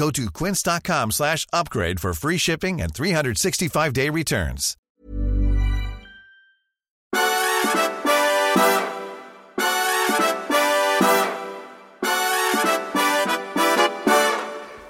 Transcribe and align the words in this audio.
Go 0.00 0.10
to 0.12 0.30
quince.com 0.30 1.10
slash 1.10 1.46
upgrade 1.52 2.00
for 2.00 2.14
free 2.14 2.38
shipping 2.38 2.80
and 2.80 2.94
365-day 2.94 4.08
returns. 4.08 4.74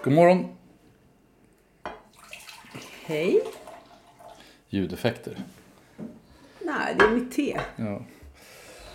God 0.02 0.12
morgon. 0.12 0.56
Hej. 3.04 3.40
Ljudeffekter. 4.68 5.42
Nej, 6.60 6.94
det 6.98 7.04
är 7.04 7.10
mitt 7.10 7.32
te. 7.32 7.60
Ja. 7.76 8.02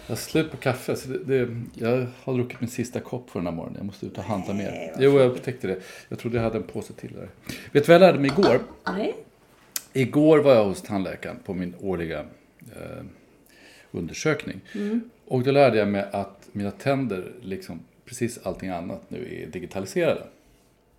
Jag 0.07 0.15
har 0.15 0.15
slut 0.15 0.51
på 0.51 0.57
kaffe. 0.57 0.95
Så 0.95 1.09
det, 1.09 1.45
det, 1.45 1.61
jag 1.73 2.07
har 2.23 2.33
druckit 2.33 2.61
min 2.61 2.69
sista 2.69 2.99
kopp 2.99 3.29
för 3.29 3.39
den 3.39 3.47
här 3.47 3.53
morgonen. 3.53 3.77
Jag 3.77 3.85
måste 3.85 4.05
ut 4.05 4.17
och 4.17 4.23
handla 4.23 4.53
mer. 4.53 4.93
Jo, 4.99 5.19
jag 5.19 5.31
upptäckte 5.31 5.67
det. 5.67 5.79
Jag 6.09 6.19
trodde 6.19 6.37
jag 6.37 6.43
hade 6.43 6.57
en 6.57 6.63
påse 6.63 6.93
till 6.93 7.13
där. 7.13 7.29
Vet 7.71 7.85
du 7.85 7.87
vad 7.87 7.95
jag 7.95 7.99
lärde 7.99 8.19
mig 8.19 8.31
igår? 8.31 8.59
Nej. 8.87 9.15
Igår 9.93 10.37
var 10.39 10.55
jag 10.55 10.65
hos 10.65 10.81
tandläkaren 10.81 11.37
på 11.45 11.53
min 11.53 11.75
årliga 11.81 12.19
eh, 12.75 13.05
undersökning. 13.91 14.61
Och 15.27 15.43
då 15.43 15.51
lärde 15.51 15.77
jag 15.77 15.87
mig 15.87 16.05
att 16.11 16.49
mina 16.51 16.71
tänder, 16.71 17.31
liksom 17.41 17.79
precis 18.05 18.39
allting 18.43 18.69
annat 18.69 19.01
nu, 19.07 19.43
är 19.43 19.47
digitaliserade. 19.47 20.23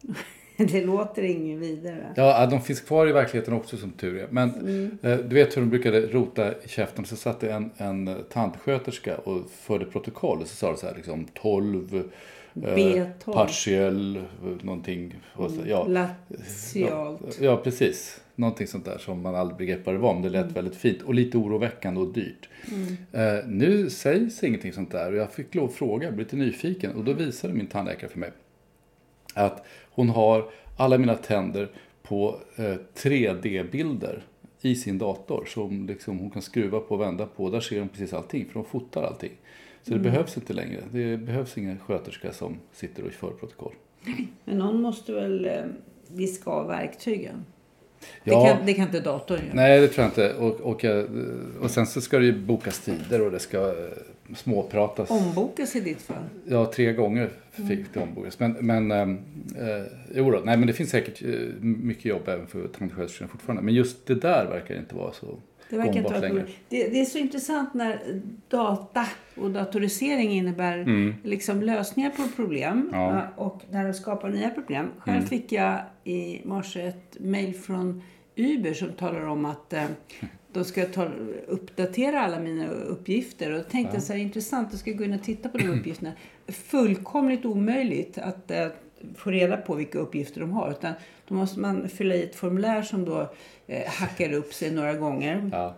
Det 0.73 0.85
låter 0.85 1.23
ingen 1.23 1.61
vidare. 1.61 2.13
Ja, 2.17 2.47
de 2.47 2.61
finns 2.61 2.81
kvar 2.81 3.09
i 3.09 3.13
verkligheten 3.13 3.55
också 3.55 3.77
som 3.77 3.91
tur 3.91 4.19
är. 4.19 4.27
Men 4.31 4.49
eh, 5.03 5.17
du 5.17 5.35
vet 5.35 5.57
hur 5.57 5.61
de 5.61 5.71
brukade 5.71 6.01
rota 6.01 6.53
i 6.65 6.69
käften. 6.69 7.05
Så 7.05 7.17
satt 7.17 7.41
det 7.41 7.53
en, 7.53 7.71
en 7.77 8.17
tandsköterska 8.33 9.17
och 9.17 9.51
förde 9.51 9.85
protokoll. 9.85 10.41
Och 10.41 10.47
så 10.47 10.57
sa 10.57 10.71
det 10.71 10.79
så 10.79 10.87
här 10.87 10.95
liksom 10.95 11.27
12, 11.35 11.97
eh, 11.97 12.61
B12. 12.61 13.33
partiell, 13.33 14.23
någonting. 14.63 15.15
Så, 15.37 15.51
ja. 15.67 15.87
Latialt. 15.89 17.39
Ja, 17.41 17.57
precis. 17.57 18.21
Någonting 18.35 18.67
sånt 18.67 18.85
där 18.85 18.99
som 18.99 19.23
man 19.23 19.35
aldrig 19.35 19.59
begrep 19.59 19.87
vad 19.87 19.95
det 19.95 19.99
var. 19.99 20.15
Men 20.15 20.23
det 20.23 20.29
lät 20.29 20.53
väldigt 20.53 20.77
fint 20.77 21.03
och 21.03 21.15
lite 21.15 21.39
oroväckande 21.39 22.01
och 22.01 22.13
dyrt. 22.13 22.49
Eh, 23.13 23.23
nu 23.47 23.91
sägs 23.91 24.45
ingenting 24.45 24.73
sånt 24.73 24.91
där. 24.91 25.13
Och 25.13 25.19
jag 25.19 25.33
fick 25.33 25.55
lov 25.55 25.69
att 25.69 25.75
fråga, 25.75 26.07
jag 26.07 26.15
blev 26.15 26.27
lite 26.27 26.37
nyfiken. 26.37 26.93
Och 26.93 27.05
då 27.05 27.13
visade 27.13 27.55
min 27.55 27.67
tandläkare 27.67 28.11
för 28.11 28.19
mig 28.19 28.33
att 29.37 29.65
hon 29.91 30.09
har 30.09 30.45
alla 30.77 30.99
mina 30.99 31.15
tänder 31.15 31.69
på 32.03 32.41
eh, 32.57 32.75
3D-bilder 32.95 34.23
i 34.61 34.75
sin 34.75 34.99
dator. 34.99 35.45
Som 35.45 35.87
liksom 35.87 36.19
hon 36.19 36.31
kan 36.31 36.43
skruva 36.43 36.81
på 36.81 36.95
och 36.95 37.01
vända 37.01 37.27
på. 37.27 37.51
Där 37.51 37.61
ser 37.61 37.79
hon 37.81 37.89
precis 37.89 38.13
allting, 38.13 38.47
för 38.47 38.55
de 38.55 38.65
fotar 38.65 39.03
allting. 39.03 39.33
Så 39.83 39.93
det 39.93 39.99
behövs 39.99 40.37
inte 40.37 40.53
längre. 40.53 40.81
Det 40.91 41.17
behövs 41.17 41.59
ingen 41.59 41.79
sköterska 41.79 42.33
som 42.33 42.57
sitter 42.73 43.05
och 43.05 43.13
för 43.13 43.31
protokoll. 43.31 43.73
Men 44.45 44.59
någon 44.59 44.81
måste 44.83 45.13
väl 45.13 45.45
eh, 45.47 45.53
diska 46.09 46.51
av 46.51 46.67
verktygen? 46.67 47.45
Ja. 48.25 48.41
Det, 48.43 48.49
kan, 48.57 48.67
det 48.67 48.75
kan 48.75 48.85
inte 48.87 49.01
datorn 49.01 49.39
göra. 49.39 49.55
Nej, 49.55 49.81
det 49.81 49.89
tror 49.89 50.03
jag 50.05 50.11
inte. 50.11 50.35
Och, 50.35 50.61
och, 50.61 50.85
jag- 50.85 51.07
och 51.61 51.71
sen 51.71 51.87
så 51.87 52.01
ska 52.01 52.19
det 52.19 52.25
ju 52.25 52.39
bokas 52.39 52.81
tider 52.81 53.21
och 53.25 53.31
det 53.31 53.39
ska 53.39 53.59
eh, 53.69 53.75
småpratas. 54.37 55.11
Ombokas 55.11 55.77
i 55.77 55.81
ditt 55.81 56.03
fall. 56.03 56.25
Ja, 56.47 56.73
tre 56.75 56.93
gånger 56.93 57.31
fick 57.69 57.95
det 57.95 58.01
ombokas. 58.01 58.39
Men, 58.39 58.53
men 58.53 58.91
ehm, 58.91 59.19
eh, 59.59 59.85
jo 60.15 60.31
då, 60.31 60.39
nej 60.45 60.57
men 60.57 60.67
det 60.67 60.73
finns 60.73 60.91
säkert 60.91 61.23
eh, 61.23 61.31
mycket 61.63 62.05
jobb 62.05 62.29
även 62.29 62.47
för 62.47 62.69
tandsköterskorna 62.69 63.29
fortfarande. 63.29 63.63
Men 63.63 63.75
just 63.75 64.07
det 64.07 64.15
där 64.15 64.47
verkar 64.47 64.79
inte 64.79 64.95
vara 64.95 65.13
så 65.13 65.39
Det, 65.71 65.77
verkar 65.77 65.97
inte 65.97 66.11
vara 66.11 66.19
längre. 66.21 66.45
det, 66.69 66.89
det 66.89 67.01
är 67.01 67.05
så 67.05 67.19
intressant 67.19 67.75
när 67.75 68.21
data 68.49 69.07
och 69.37 69.51
datorisering 69.51 70.31
innebär 70.31 70.85
liksom 71.23 71.63
lösningar 71.63 72.11
på 72.11 72.23
problem 72.37 72.73
Mm. 72.73 72.89
Ja. 72.93 73.11
Mm. 73.11 73.17
eh, 73.23 73.25
och 73.37 73.63
när 73.71 73.85
de 73.85 73.95
skapar 73.95 74.29
nya 74.29 74.51
problem. 74.51 74.87
Själv 74.99 75.23
fick 75.23 75.53
jag 75.53 75.79
i 76.05 76.41
morse 76.45 76.83
ett 76.83 77.17
mejl 77.21 77.55
från 77.55 78.03
Uber 78.37 78.75
som 78.75 78.93
talar 78.93 79.27
om 79.27 79.45
att 79.45 79.73
eh, 79.73 79.85
de 80.57 80.65
ska 80.65 80.87
ta, 80.87 81.09
uppdatera 81.47 82.21
alla 82.21 82.39
mina 82.39 82.69
uppgifter. 82.69 83.53
Och 83.53 83.59
då 83.59 83.65
tänkte 83.65 83.97
jag 83.97 84.03
så 84.03 84.13
här, 84.13 84.21
intressant, 84.21 84.69
jag 84.71 84.81
ska 84.81 84.93
gå 84.93 85.05
in 85.05 85.13
och 85.13 85.23
titta 85.23 85.49
på 85.49 85.59
de 85.59 85.69
uppgifterna. 85.79 86.13
Fullkomligt 86.49 87.45
omöjligt 87.45 88.19
att 88.19 88.51
eh, 88.51 88.69
få 89.17 89.31
reda 89.31 89.57
på 89.57 89.75
vilka 89.75 89.99
uppgifter 89.99 90.41
de 90.41 90.53
har. 90.53 90.71
Utan 90.71 90.93
då 91.29 91.35
måste 91.35 91.61
man 91.61 91.89
fylla 91.89 92.15
i 92.15 92.23
ett 92.23 92.37
formulär 92.37 92.83
som 92.83 93.05
då 93.05 93.33
eh, 93.67 93.87
hackar 93.87 94.33
upp 94.33 94.55
sig 94.55 94.71
några 94.71 94.95
gånger. 94.95 95.51
Ja. 95.53 95.75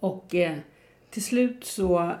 Och 0.00 0.34
eh, 0.34 0.56
till 1.10 1.24
slut 1.24 1.64
så... 1.64 2.12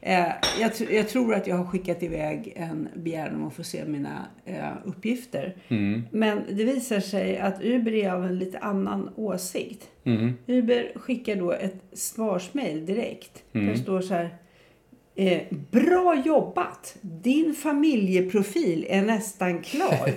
eh, 0.00 0.26
jag, 0.60 0.70
tr- 0.72 0.92
jag 0.92 1.08
tror 1.08 1.34
att 1.34 1.46
jag 1.46 1.56
har 1.56 1.64
skickat 1.64 2.02
iväg 2.02 2.52
en 2.56 2.88
begäran 2.94 3.34
om 3.34 3.46
att 3.46 3.54
få 3.54 3.62
se 3.64 3.84
mina 3.84 4.26
eh, 4.44 4.68
uppgifter. 4.84 5.56
Men 6.10 6.42
det 6.50 6.64
visar 6.64 7.00
sig 7.00 7.38
att 7.38 7.62
Uber 7.62 7.94
är 7.94 8.10
av 8.12 8.24
en 8.24 8.38
lite 8.38 8.58
annan 8.58 9.10
åsikt. 9.16 9.88
Uber 10.46 10.92
skickar 10.98 11.36
då 11.36 11.52
ett 11.52 11.82
svarsmail 11.92 12.86
direkt. 12.86 13.42
Där 13.52 13.60
det 13.60 13.78
står 13.78 14.00
så 14.00 14.14
här. 14.14 14.34
Eh, 15.16 15.40
bra 15.70 16.22
jobbat! 16.26 16.96
Din 17.00 17.54
familjeprofil 17.54 18.86
är 18.88 19.02
nästan 19.02 19.62
klar. 19.62 20.10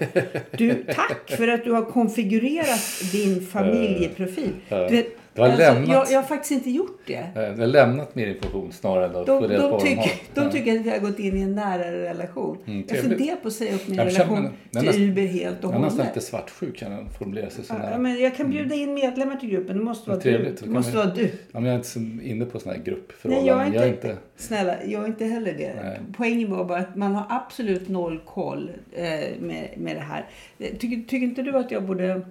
Du, 0.57 0.83
tack 0.83 1.29
för 1.29 1.47
att 1.47 1.63
du 1.63 1.71
har 1.71 1.85
konfigurerat 1.85 3.01
din 3.11 3.41
familjeprofil. 3.51 4.49
Du 4.69 4.95
vet, 4.95 5.07
Du 5.37 5.41
har 5.41 5.49
alltså, 5.49 5.73
lämnat- 5.73 5.89
jag, 5.89 6.11
jag 6.11 6.17
har 6.21 6.23
faktiskt 6.27 6.51
inte 6.51 6.69
gjort 6.71 6.99
det. 7.05 7.13
Eh, 7.13 7.41
Jag 7.41 7.57
har 7.57 7.67
lämnat 7.67 8.15
mer 8.15 8.27
information 8.27 8.71
snarare 8.71 9.05
än 9.05 9.15
att 9.15 9.25
De, 9.25 9.41
få 9.41 9.47
reda 9.47 9.69
på 9.69 9.77
de, 9.77 9.83
de 9.83 9.89
tycker, 9.89 10.11
de 10.33 10.49
tycker 10.51 10.79
att 10.79 10.85
vi 10.85 10.89
har 10.89 10.97
gått 10.99 11.19
in 11.19 11.37
i 11.37 11.41
en 11.41 11.55
nära 11.55 11.91
relation. 11.91 12.57
jag 12.65 12.87
trevligt. 12.87 13.01
funderar 13.17 13.35
på 13.35 13.47
att 13.47 13.53
säga 13.53 13.75
upp 13.75 13.87
min 13.87 13.97
Jag 13.97 14.11
känner- 14.11 14.25
relation 14.35 14.53
är 14.75 14.91
till 14.91 15.09
Uber 15.09 15.21
helt 15.21 15.63
och 15.63 15.71
Jag 15.71 15.75
är 15.75 15.79
nästan 15.79 15.99
hållet. 15.99 16.15
lite 16.15 16.27
svartsjuk 16.27 16.77
kan 16.77 16.91
jag 16.91 17.05
formulera 17.19 17.49
sig 17.49 17.63
så 17.65 17.73
Ja, 17.73 17.77
nära. 17.89 17.97
men 17.97 18.19
jag 18.19 18.35
kan 18.35 18.49
bjuda 18.49 18.75
in 18.75 18.93
medlemmar 18.93 19.35
till 19.35 19.49
gruppen. 19.49 19.77
Det 19.77 19.83
måste 19.83 20.09
vara 20.09 20.19
Trevligt. 20.19 20.59
du. 20.59 20.65
Det 20.65 20.71
måste 20.71 20.91
vi- 20.91 20.97
vara 20.97 21.07
du. 21.15 21.23
Ja, 21.23 21.59
men 21.59 21.63
jag 21.65 21.71
är 21.71 21.75
inte 21.77 21.87
så 21.89 21.99
inne 22.23 22.45
på 22.45 22.59
sådana 22.59 22.77
här 22.77 22.85
gruppförhållanden. 22.85 23.57
Nej, 23.57 23.65
jag 23.77 23.87
inte, 23.87 24.07
Jag 24.07 24.13
inte... 24.13 24.17
Snälla, 24.37 24.75
jag 24.85 25.03
är 25.03 25.07
inte 25.07 25.25
heller 25.25 25.53
det. 25.53 25.73
Nej. 25.83 25.99
Poängen 26.17 26.51
var 26.51 26.65
bara 26.65 26.79
att 26.79 26.95
man 26.95 27.15
har 27.15 27.25
absolut 27.29 27.89
noll 27.89 28.19
koll 28.25 28.71
eh, 28.95 29.03
med, 29.39 29.69
med 29.77 29.95
det 29.95 30.01
här. 30.01 30.25
Eh, 30.59 30.67
Tycker, 30.77 30.95
tycker 31.09 31.17
inte 31.27 31.41
du 31.41 31.57
att 31.57 31.71
jag 31.71 31.83
borde 31.83 32.21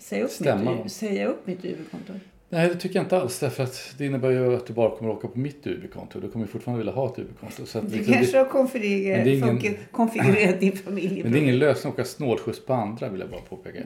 säga 0.00 0.24
upp, 0.24 0.30
Stämma. 0.30 0.74
mitt, 0.82 0.92
säga 0.92 1.26
upp 1.26 1.46
mitt 1.46 1.64
Uber-konto? 1.64 2.12
Nej, 2.50 2.68
det 2.68 2.74
tycker 2.74 2.96
jag 2.96 3.04
inte 3.04 3.16
alls. 3.20 3.38
Därför 3.38 3.62
att 3.64 3.94
det 3.98 4.06
innebär 4.06 4.30
ju 4.30 4.54
att 4.56 4.66
du 4.66 4.72
bara 4.72 4.96
kommer 4.96 5.10
att 5.10 5.16
åka 5.18 5.28
på 5.28 5.38
mitt 5.38 5.66
Uber-konto. 5.66 6.20
Du 6.20 6.28
kommer 6.30 6.46
fortfarande 6.46 6.78
vilja 6.78 6.92
ha 6.92 7.12
ett 7.12 7.18
Uber-konto. 7.18 7.66
Så 7.66 7.78
att 7.78 7.90
Du 7.90 7.96
liksom, 7.96 8.14
kanske 8.14 8.32
det, 8.32 8.38
har 8.38 8.44
konfigurerat, 8.44 9.26
ingen- 9.26 9.74
konfigurerat 9.90 10.60
din 10.60 10.76
familj. 10.76 11.20
men 11.22 11.32
det 11.32 11.38
är 11.38 11.42
ingen 11.42 11.58
lösning 11.58 11.90
att 11.92 11.94
åka 11.98 12.04
snålskjuts 12.04 12.64
på 12.66 12.72
andra 12.74 13.08
vill 13.08 13.20
jag 13.20 13.30
bara 13.30 13.40
påpeka. 13.40 13.78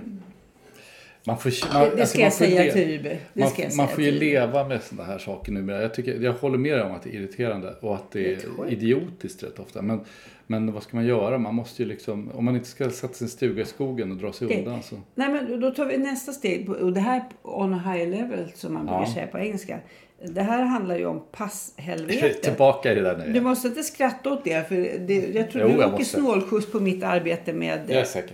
Man 1.24 1.38
får, 1.38 1.52
man, 1.74 1.82
Det, 1.82 1.96
det 1.96 2.00
alltså, 2.00 2.06
ska 2.06 2.19
man 2.19 2.24
jag 2.24 2.32
får 2.32 2.44
säga. 2.78 3.00
Det 3.34 3.40
Man, 3.40 3.76
man 3.76 3.88
får 3.88 4.02
ju 4.04 4.08
Uber. 4.10 4.20
leva 4.20 4.69
med 4.69 4.82
sådana 4.82 5.08
här 5.12 5.19
saker 5.19 5.52
numera. 5.52 5.82
Jag, 5.82 5.94
tycker, 5.94 6.20
jag 6.20 6.32
håller 6.32 6.58
med 6.58 6.72
dig 6.78 6.82
om 6.82 6.92
att 6.92 7.02
det 7.02 7.10
är 7.10 7.14
irriterande 7.14 7.74
och 7.80 7.94
att 7.94 8.10
det 8.10 8.20
Det 8.22 8.32
är 8.32 8.36
skit. 8.36 8.72
idiotiskt 8.72 9.42
rätt 9.42 9.58
ofta. 9.58 9.82
Men, 9.82 10.00
men 10.46 10.72
vad 10.72 10.82
ska 10.82 10.96
man 10.96 11.06
göra? 11.06 11.38
Man 11.38 11.54
måste 11.54 11.82
ju 11.82 11.88
liksom, 11.88 12.30
om 12.34 12.44
man 12.44 12.56
inte 12.56 12.69
ska 12.69 12.90
sätta 12.90 13.14
sin 13.14 13.28
stuga 13.28 13.62
i 13.62 13.64
skogen 13.66 14.10
och 14.10 14.16
dra 14.16 14.32
sig 14.32 14.46
Okej. 14.46 14.58
undan 14.58 14.82
så. 14.82 14.96
Nej, 15.14 15.28
men 15.28 15.60
då 15.60 15.70
tar 15.70 15.86
vi 15.86 15.98
nästa 15.98 16.32
steg. 16.32 16.70
Och 16.70 16.92
det 16.92 17.00
här 17.00 17.22
on 17.42 17.75
a 17.75 17.92
high 17.92 18.08
level 18.10 18.52
som 18.54 18.75
man 18.75 18.86
brukar 18.86 19.00
Ja. 19.00 19.14
säga 19.14 19.26
på 19.26 19.38
engelska. 19.38 19.78
Det 20.25 20.42
här 20.42 20.62
handlar 20.62 20.96
ju 20.98 21.06
om 21.06 21.22
passhelvetet. 21.32 22.42
Tillbaka 22.42 22.92
i 22.92 22.94
det 22.94 23.00
där 23.00 23.16
nu. 23.26 23.32
Du 23.32 23.40
måste 23.40 23.68
inte 23.68 23.82
skratta 23.82 24.32
åt 24.32 24.44
det. 24.44 24.68
För 24.68 24.98
det, 25.06 25.14
jag 25.34 25.50
tror 25.50 25.70
Jo, 25.70 25.76
du 25.80 25.84
åker 25.84 26.04
snålskjuts 26.04 26.72
på 26.72 26.80
mitt 26.80 27.02
arbete 27.04 27.52
med 27.52 28.06
säker. 28.06 28.30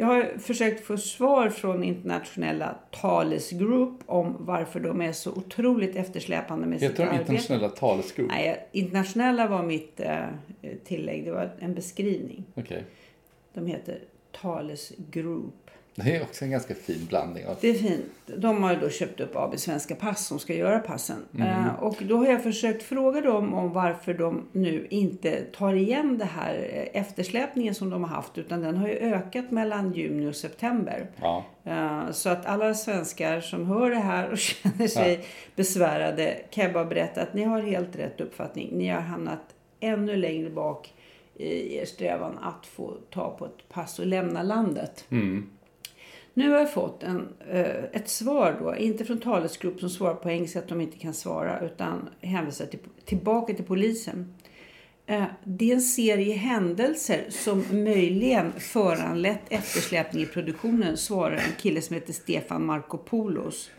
Jag 0.00 0.06
har 0.06 0.38
försökt 0.38 0.84
få 0.84 0.96
svar 0.96 1.48
från 1.48 1.84
internationella 1.84 2.74
Thales 2.90 3.50
Group 3.50 4.00
om 4.06 4.36
varför 4.38 4.80
de 4.80 5.00
är 5.00 5.12
så 5.12 5.30
otroligt 5.32 5.96
eftersläpande 5.96 6.66
med 6.66 6.80
sitt 6.80 6.90
Heter 6.90 7.02
de 7.04 7.08
arbete. 7.08 7.20
internationella 7.32 7.68
talesgrupp? 7.68 8.28
Nej, 8.28 8.68
internationella 8.72 9.46
var 9.48 9.62
mitt 9.62 10.00
eh, 10.00 10.18
tillägg. 10.84 11.24
Det 11.24 11.30
var 11.32 11.50
en 11.58 11.74
beskrivning. 11.74 12.44
Okej. 12.54 12.84
De 13.54 13.66
heter 13.66 13.98
Thales 14.40 14.92
Group. 15.10 15.70
Det 15.94 16.16
är 16.16 16.22
också 16.22 16.44
en 16.44 16.50
ganska 16.50 16.74
fin 16.74 17.06
blandning. 17.08 17.46
Av... 17.46 17.56
Det 17.60 17.68
är 17.70 17.74
fint. 17.74 18.04
De 18.36 18.62
har 18.62 18.72
ju 18.74 18.80
då 18.80 18.88
köpt 18.90 19.20
upp 19.20 19.36
AB 19.36 19.58
Svenska 19.58 19.94
Pass 19.94 20.26
som 20.26 20.38
ska 20.38 20.54
göra 20.54 20.78
passen. 20.78 21.24
Mm. 21.34 21.48
Eh, 21.48 21.74
och 21.74 21.96
då 22.00 22.16
har 22.16 22.26
jag 22.26 22.42
försökt 22.42 22.82
fråga 22.82 23.20
dem 23.20 23.54
om 23.54 23.72
varför 23.72 24.14
de 24.14 24.48
nu 24.52 24.86
inte 24.90 25.40
tar 25.44 25.72
igen 25.74 26.18
det 26.18 26.24
här 26.24 26.54
eh, 26.54 27.00
eftersläpningen 27.00 27.74
som 27.74 27.90
de 27.90 28.04
har 28.04 28.10
haft. 28.16 28.38
Utan 28.38 28.60
den 28.60 28.76
har 28.76 28.88
ju 28.88 28.94
ökat 28.94 29.50
mellan 29.50 29.92
juni 29.92 30.30
och 30.30 30.36
september. 30.36 31.10
Ja. 31.20 31.44
Eh, 31.64 32.10
Så 32.10 32.28
att 32.28 32.46
alla 32.46 32.74
svenskar 32.74 33.40
som 33.40 33.66
hör 33.66 33.90
det 33.90 33.96
här 33.96 34.30
och 34.30 34.38
känner 34.48 34.86
sig 34.88 35.24
besvärade 35.56 36.36
kan 36.50 36.64
jag 36.64 36.72
bara 36.72 36.84
berätta 36.84 37.22
att 37.22 37.34
ni 37.34 37.42
har 37.42 37.60
helt 37.60 37.96
rätt 37.96 38.20
uppfattning. 38.20 38.68
Ni 38.78 38.88
har 38.88 39.00
hamnat 39.00 39.54
ännu 39.80 40.16
längre 40.16 40.50
bak 40.50 40.94
i 41.34 41.76
er 41.76 41.84
strävan 41.84 42.38
att 42.38 42.66
få 42.66 42.96
ta 43.10 43.30
på 43.38 43.44
ett 43.46 43.68
pass 43.68 43.98
och 43.98 44.06
lämna 44.06 44.42
landet. 44.42 45.04
Nu 46.34 46.50
har 46.50 46.58
jag 46.58 46.72
fått 46.72 47.02
en, 47.02 47.28
eh, 47.50 47.84
ett 47.92 48.08
svar 48.08 48.56
då, 48.60 48.76
inte 48.76 49.04
från 49.04 49.18
talesgrupp 49.18 49.80
som 49.80 49.90
svarar 49.90 50.14
på 50.14 50.30
engelska 50.30 50.58
att 50.58 50.68
de 50.68 50.80
inte 50.80 50.98
kan 50.98 51.14
svara 51.14 51.60
utan 51.60 52.08
hänvisar 52.20 52.66
till, 52.66 52.78
tillbaka 53.04 53.54
till 53.54 53.64
polisen. 53.64 54.34
Eh, 55.06 55.22
Det 55.44 55.70
är 55.70 55.74
en 55.74 55.80
serie 55.80 56.34
händelser 56.34 57.20
som 57.28 57.64
möjligen 57.72 58.52
föranlett 58.58 59.40
eftersläpning 59.48 60.22
i 60.22 60.26
produktionen, 60.26 60.96
svarar 60.96 61.34
en 61.36 61.54
kille 61.58 61.80
som 61.80 61.94
heter 61.94 62.12
Stefan 62.12 62.66
Markopoulos. 62.66 63.70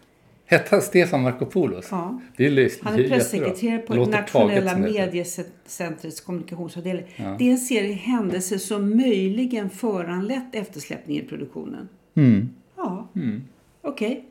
Hette 0.45 0.67
han 0.75 0.81
Stefan 0.81 1.21
Markopoulos? 1.21 1.87
Ja. 1.91 2.21
Det 2.37 2.45
är, 2.45 2.49
lys- 2.51 2.79
Han 2.81 2.99
är 2.99 3.09
pressekreterare 3.09 3.77
på 3.79 3.93
låter 3.93 4.11
Nationella 4.11 4.77
mediecentrets 4.77 6.21
kommunikationsavdelning. 6.21 7.05
Det 7.39 7.47
är 7.47 7.51
en 7.51 7.57
serie 7.57 7.93
händelser 7.93 8.57
som 8.57 8.97
möjligen 8.97 9.69
föranlett 9.69 10.55
eftersläpning 10.55 11.17
i 11.17 11.21
produktionen. 11.21 11.89
Mm. 12.15 12.49
Ja, 12.77 13.07
okej. 13.81 14.25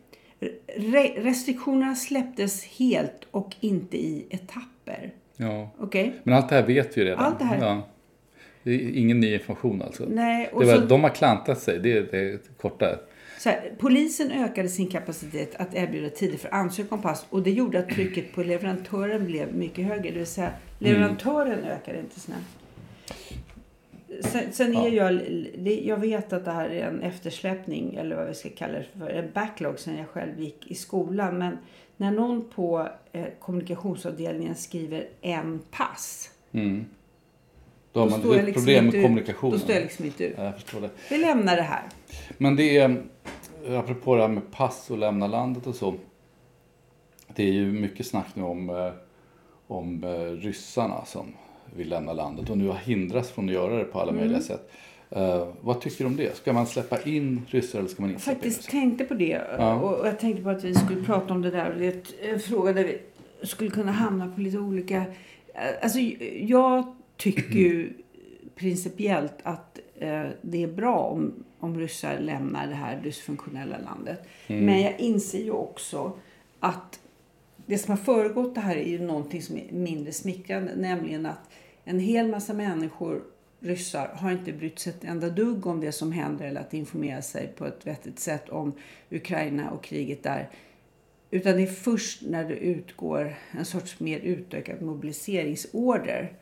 Re- 0.76 1.22
restriktionerna 1.22 1.94
släpptes 1.94 2.64
helt 2.64 3.24
och 3.30 3.54
inte 3.60 3.96
i 3.96 4.26
etapper. 4.30 5.10
Ja. 5.36 5.70
Okej? 5.78 6.12
Men 6.22 6.34
allt 6.34 6.48
det 6.48 6.54
här 6.54 6.66
vet 6.66 6.98
vi 6.98 7.04
redan. 7.04 7.24
Allt 7.24 7.38
det 7.38 7.44
här- 7.44 7.58
Ja. 7.60 7.86
Det 8.62 8.70
är 8.70 8.90
ingen 8.96 9.20
ny 9.20 9.34
information 9.34 9.82
alltså. 9.82 10.04
Nej, 10.08 10.50
och 10.52 10.60
det 10.60 10.66
var, 10.66 10.74
så- 10.76 10.86
De 10.86 11.02
har 11.02 11.10
klantat 11.10 11.58
sig, 11.60 11.78
det 11.78 11.92
är 11.92 12.02
det 12.10 12.38
korta. 12.60 12.98
Här, 13.44 13.72
polisen 13.78 14.30
ökade 14.30 14.68
sin 14.68 14.86
kapacitet 14.88 15.54
att 15.56 15.74
erbjuda 15.74 16.08
tider 16.10 16.38
för 16.38 16.54
ansökan 16.54 16.98
om 16.98 17.02
pass 17.02 17.26
och 17.30 17.42
det 17.42 17.50
gjorde 17.50 17.78
att 17.78 17.88
trycket 17.88 18.32
på 18.32 18.42
leverantören 18.42 19.26
blev 19.26 19.54
mycket 19.54 19.84
högre. 19.86 20.10
Det 20.10 20.18
vill 20.18 20.26
säga 20.26 20.50
leverantören 20.78 21.64
ökade 21.64 21.98
inte 21.98 22.20
snabbt. 22.20 22.58
Sen, 24.24 24.52
sen 24.52 24.76
är 24.76 24.88
jag, 24.88 25.22
jag 25.84 25.96
vet 25.96 26.32
att 26.32 26.44
det 26.44 26.50
här 26.50 26.70
är 26.70 26.86
en 26.86 27.02
eftersläpning 27.02 27.94
eller 27.94 28.16
vad 28.16 28.26
vi 28.26 28.34
ska 28.34 28.48
kalla 28.48 28.72
det 28.78 28.84
för, 28.98 29.10
en 29.10 29.30
backlog 29.32 29.78
sen 29.78 29.96
jag 29.96 30.08
själv 30.08 30.40
gick 30.40 30.70
i 30.70 30.74
skolan. 30.74 31.38
Men 31.38 31.58
när 31.96 32.10
någon 32.10 32.44
på 32.54 32.88
eh, 33.12 33.26
kommunikationsavdelningen 33.40 34.54
skriver 34.54 35.08
en 35.20 35.60
pass. 35.70 36.30
Mm. 36.52 36.84
Då 37.92 38.00
har 38.00 38.06
Då 38.06 38.28
man 38.28 38.38
ett 38.38 38.44
liksom 38.44 38.62
problem 38.62 38.84
med 38.84 38.94
ut. 38.94 39.02
kommunikationen. 39.02 39.52
Då 39.52 39.58
står 39.58 39.74
jag 39.74 39.82
liksom 39.82 40.04
inte 40.04 40.24
ut. 40.24 40.34
Ja, 40.36 40.44
jag 40.44 40.54
förstår 40.54 40.80
det. 40.80 40.90
Vi 41.10 41.18
lämnar 41.18 41.56
det 41.56 41.62
här. 41.62 41.82
Men 42.38 42.56
det 42.56 42.78
är, 42.78 43.02
apropå 43.68 44.16
det 44.16 44.22
här 44.22 44.28
med 44.28 44.50
pass 44.50 44.90
och 44.90 44.98
lämna 44.98 45.26
landet 45.26 45.66
och 45.66 45.74
så. 45.74 45.94
Det 47.34 47.42
är 47.42 47.52
ju 47.52 47.72
mycket 47.72 48.06
snack 48.06 48.26
nu 48.34 48.42
om, 48.42 48.70
eh, 48.70 48.92
om 49.66 50.04
eh, 50.04 50.42
ryssarna 50.42 51.04
som 51.04 51.32
vill 51.76 51.88
lämna 51.88 52.12
landet 52.12 52.50
och 52.50 52.58
nu 52.58 52.66
har 52.68 52.74
hindrats 52.78 53.30
från 53.30 53.44
att 53.48 53.54
göra 53.54 53.76
det 53.78 53.84
på 53.84 54.00
alla 54.00 54.10
Mm. 54.10 54.20
möjliga 54.22 54.40
sätt. 54.40 54.70
Eh, 55.10 55.48
vad 55.60 55.80
tycker 55.80 56.04
du 56.04 56.06
om 56.10 56.16
det? 56.16 56.36
Ska 56.36 56.52
man 56.52 56.66
släppa 56.66 57.02
in 57.02 57.42
ryssar 57.48 57.78
eller 57.78 57.88
ska 57.88 58.02
man 58.02 58.10
inte 58.10 58.18
Jag 58.18 58.22
släppa 58.22 58.36
in 58.36 58.40
faktiskt 58.52 58.58
ryssar? 58.68 58.80
tänkte 58.80 59.04
på 59.04 59.14
det. 59.14 59.40
Ja. 59.58 59.74
Och 59.80 60.06
jag 60.06 60.18
tänkte 60.18 60.42
på 60.42 60.50
att 60.50 60.64
vi 60.64 60.74
skulle 60.74 61.02
prata 61.02 61.34
om 61.34 61.42
det 61.42 61.50
där. 61.50 61.74
Det 61.78 61.86
är 62.28 62.32
en 62.34 62.40
fråga 62.40 62.72
där 62.72 62.84
vi 62.84 62.98
skulle 63.46 63.70
kunna 63.70 63.92
hamna 63.92 64.32
på 64.34 64.40
lite 64.40 64.58
olika... 64.58 65.04
Alltså, 65.82 65.98
jag 66.40 66.96
tycker 67.16 67.58
ju 67.58 67.92
principiellt 68.56 69.34
att 69.42 69.78
eh, 69.98 70.22
det 70.42 70.62
är 70.62 70.66
bra 70.66 70.96
om, 70.98 71.32
om 71.58 71.78
ryssar 71.78 72.18
lämnar 72.18 72.66
det 72.66 72.74
här 72.74 73.00
dysfunktionella 73.02 73.76
landet. 73.78 74.28
Men 74.46 74.80
jag 74.80 75.00
inser 75.00 75.42
ju 75.44 75.50
också 75.50 76.12
att 76.60 77.00
det 77.70 77.78
som 77.78 77.90
har 77.90 78.04
föregått 78.04 78.54
det 78.54 78.60
här 78.60 78.76
är 78.76 78.88
ju 78.88 78.98
någonting 78.98 79.42
som 79.42 79.56
är 79.56 79.72
mindre 79.72 80.12
smickrande. 80.12 80.72
Nämligen 80.76 81.26
att 81.26 81.50
en 81.84 82.00
hel 82.00 82.28
massa 82.28 82.52
människor, 82.52 83.22
ryssar, 83.60 84.08
har 84.14 84.30
inte 84.30 84.52
brytt 84.52 84.78
sig 84.78 84.92
ett 84.92 85.04
enda 85.04 85.28
dugg 85.28 85.66
om 85.66 85.80
det 85.80 85.92
som 85.92 86.12
händer 86.12 86.44
eller 86.44 86.60
att 86.60 86.74
informera 86.74 87.22
sig 87.22 87.52
på 87.56 87.66
ett 87.66 87.86
vettigt 87.86 88.18
sätt 88.18 88.48
om 88.48 88.72
Ukraina 89.10 89.70
och 89.70 89.84
kriget 89.84 90.22
där. 90.22 90.48
Utan 91.30 91.56
det 91.56 91.62
är 91.62 91.66
först 91.66 92.22
när 92.22 92.44
det 92.44 92.54
utgår 92.54 93.34
en 93.50 93.64
sorts 93.64 94.00
mer 94.00 94.18
utökad 94.18 94.82
mobiliseringsorder 94.82 96.32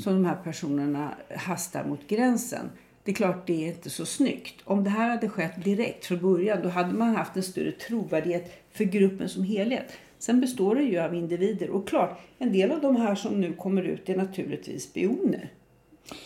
som 0.00 0.14
de 0.14 0.24
här 0.24 0.36
personerna 0.44 1.14
hastar 1.36 1.84
mot 1.84 2.08
gränsen. 2.08 2.70
Det 3.04 3.10
är 3.10 3.14
klart 3.14 3.46
det 3.46 3.64
är 3.64 3.68
inte 3.68 3.90
så 3.90 4.06
snyggt. 4.06 4.54
Om 4.64 4.84
det 4.84 4.90
här 4.90 5.08
hade 5.08 5.28
skett 5.28 5.64
direkt 5.64 6.06
från 6.06 6.18
början 6.18 6.62
då 6.62 6.68
hade 6.68 6.94
man 6.94 7.16
haft 7.16 7.36
en 7.36 7.42
större 7.42 7.72
trovärdighet 7.72 8.52
för 8.70 8.84
gruppen 8.84 9.28
som 9.28 9.44
helhet. 9.44 9.92
Sen 10.18 10.40
består 10.40 10.74
det 10.74 10.82
ju 10.82 10.98
av 10.98 11.14
individer 11.14 11.70
och 11.70 11.88
klart, 11.88 12.18
en 12.38 12.52
del 12.52 12.72
av 12.72 12.80
de 12.80 12.96
här 12.96 13.14
som 13.14 13.40
nu 13.40 13.52
kommer 13.52 13.82
ut 13.82 14.08
är 14.08 14.16
naturligtvis 14.16 14.82
spioner. 14.84 15.52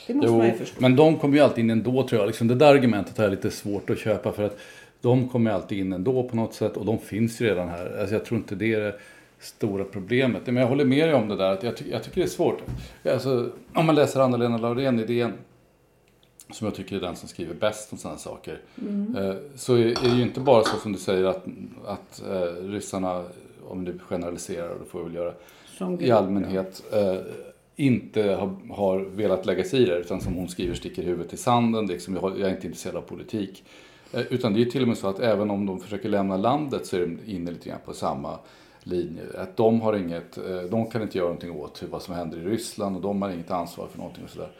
Det 0.06 0.14
måste 0.14 0.30
man 0.32 0.46
ju 0.46 0.52
Jo, 0.52 0.58
förstå. 0.58 0.76
men 0.82 0.96
de 0.96 1.16
kommer 1.18 1.36
ju 1.36 1.42
alltid 1.42 1.64
in 1.64 1.70
ändå 1.70 2.08
tror 2.08 2.20
jag. 2.20 2.26
Liksom, 2.26 2.48
det 2.48 2.54
där 2.54 2.74
argumentet 2.74 3.16
har 3.16 3.24
jag 3.24 3.30
lite 3.30 3.50
svårt 3.50 3.90
att 3.90 3.98
köpa 3.98 4.32
för 4.32 4.42
att 4.42 4.58
de 5.00 5.28
kommer 5.28 5.50
ju 5.50 5.54
alltid 5.56 5.78
in 5.78 5.92
ändå 5.92 6.28
på 6.28 6.36
något 6.36 6.54
sätt 6.54 6.76
och 6.76 6.86
de 6.86 6.98
finns 6.98 7.40
ju 7.40 7.44
redan 7.46 7.68
här. 7.68 7.96
Alltså, 8.00 8.14
jag 8.14 8.24
tror 8.24 8.38
inte 8.38 8.54
det 8.54 8.74
är 8.74 8.80
det 8.80 8.94
stora 9.38 9.84
problemet. 9.84 10.42
Men 10.46 10.56
jag 10.56 10.66
håller 10.66 10.84
med 10.84 11.08
dig 11.08 11.14
om 11.14 11.28
det 11.28 11.36
där 11.36 11.52
att 11.52 11.62
jag, 11.62 11.76
ty- 11.76 11.90
jag 11.90 12.02
tycker 12.02 12.16
det 12.20 12.26
är 12.26 12.28
svårt. 12.28 12.58
Alltså, 13.04 13.50
om 13.74 13.86
man 13.86 13.94
läser 13.94 14.20
Anna-Lena 14.20 14.58
Laurén 14.58 15.00
i 15.00 15.04
DN 15.04 15.32
som 16.52 16.64
jag 16.66 16.74
tycker 16.74 16.96
är 16.96 17.00
den 17.00 17.16
som 17.16 17.28
skriver 17.28 17.54
bäst 17.54 17.92
om 17.92 17.98
sådana 17.98 18.18
saker. 18.18 18.60
Eh, 19.18 19.34
Så 19.56 19.74
är 19.74 19.78
är 19.86 20.10
det 20.10 20.16
ju 20.16 20.22
inte 20.22 20.40
bara 20.40 20.64
så 20.64 20.76
som 20.76 20.92
du 20.92 20.98
säger 20.98 21.24
att, 21.24 21.44
att 21.86 22.22
eh, 22.30 22.64
ryssarna, 22.70 23.24
om 23.68 23.84
du 23.84 23.98
generaliserar, 23.98 24.68
och 24.68 24.78
det 24.78 24.84
får 24.84 25.00
jag 25.00 25.06
väl 25.06 25.14
göra, 25.14 25.34
Som 25.78 26.00
i 26.00 26.10
allmänhet 26.10 26.82
eh, 26.92 27.16
inte 27.76 28.22
har, 28.22 28.74
har 28.74 28.98
velat 28.98 29.46
lägga 29.46 29.64
sig 29.64 29.82
i 29.82 29.84
det 29.84 29.98
utan 29.98 30.20
som 30.20 30.34
hon 30.34 30.48
skriver 30.48 30.74
sticker 30.74 31.02
huvudet 31.02 31.32
i 31.32 31.36
sanden. 31.36 31.86
Liksom, 31.86 32.14
jag, 32.14 32.38
jag 32.38 32.48
är 32.48 32.54
inte 32.54 32.66
intresserad 32.66 32.96
av 32.96 33.00
politik. 33.00 33.64
Eh, 34.12 34.20
utan 34.30 34.52
det 34.52 34.60
är 34.60 34.64
ju 34.64 34.70
till 34.70 34.82
och 34.82 34.88
med 34.88 34.98
så 34.98 35.08
att 35.08 35.20
även 35.20 35.50
om 35.50 35.66
de 35.66 35.80
försöker 35.80 36.08
lämna 36.08 36.36
landet 36.36 36.86
så 36.86 36.96
är 36.96 37.00
de 37.00 37.18
inne 37.26 37.50
lite 37.50 37.68
grann 37.68 37.78
på 37.84 37.92
samma 37.92 38.38
linje. 38.82 39.22
Att 39.38 39.56
de 39.56 39.80
har 39.80 39.96
inget, 39.96 40.38
eh, 40.38 40.62
de 40.70 40.90
kan 40.90 41.02
inte 41.02 41.18
göra 41.18 41.28
någonting 41.28 41.50
åt 41.50 41.82
vad 41.90 42.02
som 42.02 42.14
händer 42.14 42.38
i 42.38 42.44
Ryssland 42.44 42.96
och 42.96 43.02
de 43.02 43.22
har 43.22 43.30
inget 43.30 43.50
ansvar 43.50 43.86
för 43.86 43.98
någonting 43.98 44.24
och 44.24 44.30
sådär. 44.30 44.50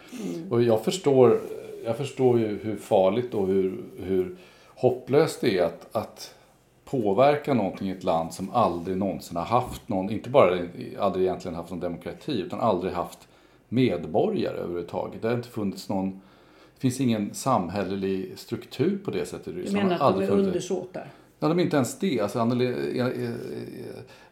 Och 0.51 0.63
jag 0.63 0.85
förstår, 0.85 1.41
jag 1.85 1.97
förstår 1.97 2.39
ju 2.39 2.59
hur 2.63 2.77
farligt 2.77 3.35
och 3.35 3.47
hur, 3.47 3.83
hur 3.97 4.37
hopplöst 4.69 5.41
det 5.41 5.59
är 5.59 5.65
att, 5.65 5.97
att 5.97 6.35
påverka 6.93 7.55
någonting 7.55 7.89
i 7.89 7.93
ett 7.93 8.05
land 8.05 8.35
som 8.35 8.51
aldrig 8.51 8.97
någonsin 8.97 9.37
har 9.37 9.45
haft 9.45 9.89
någon, 9.89 10.11
inte 10.11 10.31
bara 10.31 10.59
aldrig 10.99 11.25
egentligen 11.25 11.55
haft 11.55 11.71
någon 11.71 11.81
demokrati, 11.81 12.41
utan 12.41 12.61
aldrig 12.61 12.93
haft 12.93 13.29
medborgare 13.69 14.57
överhuvudtaget. 14.57 15.23
Det 15.23 15.29
har 15.29 15.35
inte 15.35 15.49
funnits 15.49 15.89
någon, 15.89 16.11
det 16.75 16.81
finns 16.81 17.01
ingen 17.01 17.35
samhällelig 17.35 18.33
struktur 18.37 18.99
på 19.05 19.11
det 19.11 19.27
sättet 19.27 19.49
i 19.49 19.53
Du 19.53 19.61
Ryssland. 19.61 19.85
menar 19.85 19.99
Det 19.99 20.05
har 20.05 20.11
att 20.11 20.19
de 20.19 20.25
är 20.25 20.31
undersåtar? 20.31 21.11
Ja, 21.39 21.49
de 21.49 21.59
är 21.59 21.63
inte 21.63 21.77
ens 21.77 21.99
det. 21.99 22.21
Alltså, 22.21 22.39
eh, 22.39 22.47
eh, 23.01 23.07
eh, 23.07 23.31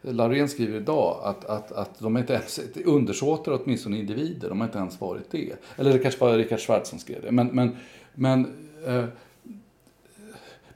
Laurén 0.01 0.49
skriver 0.49 0.77
idag 0.77 1.21
att, 1.23 1.45
att, 1.45 1.71
att 1.71 1.99
de 1.99 2.15
är 2.15 2.19
inte 2.19 2.33
ens 2.33 2.59
undersåtar 2.85 3.59
åtminstone 3.63 3.97
individer. 3.97 4.49
De 4.49 4.59
har 4.59 4.67
inte 4.67 4.77
ens 4.77 5.01
varit 5.01 5.31
det. 5.31 5.53
Eller 5.75 5.93
det 5.93 5.99
kanske 5.99 6.25
var 6.25 6.37
Richard 6.37 6.59
Schwartz 6.59 6.89
som 6.89 6.99
skrev 6.99 7.21
det. 7.21 7.31
Men, 7.31 7.47
men, 7.47 7.75
men 8.13 8.53
eh, 8.87 9.05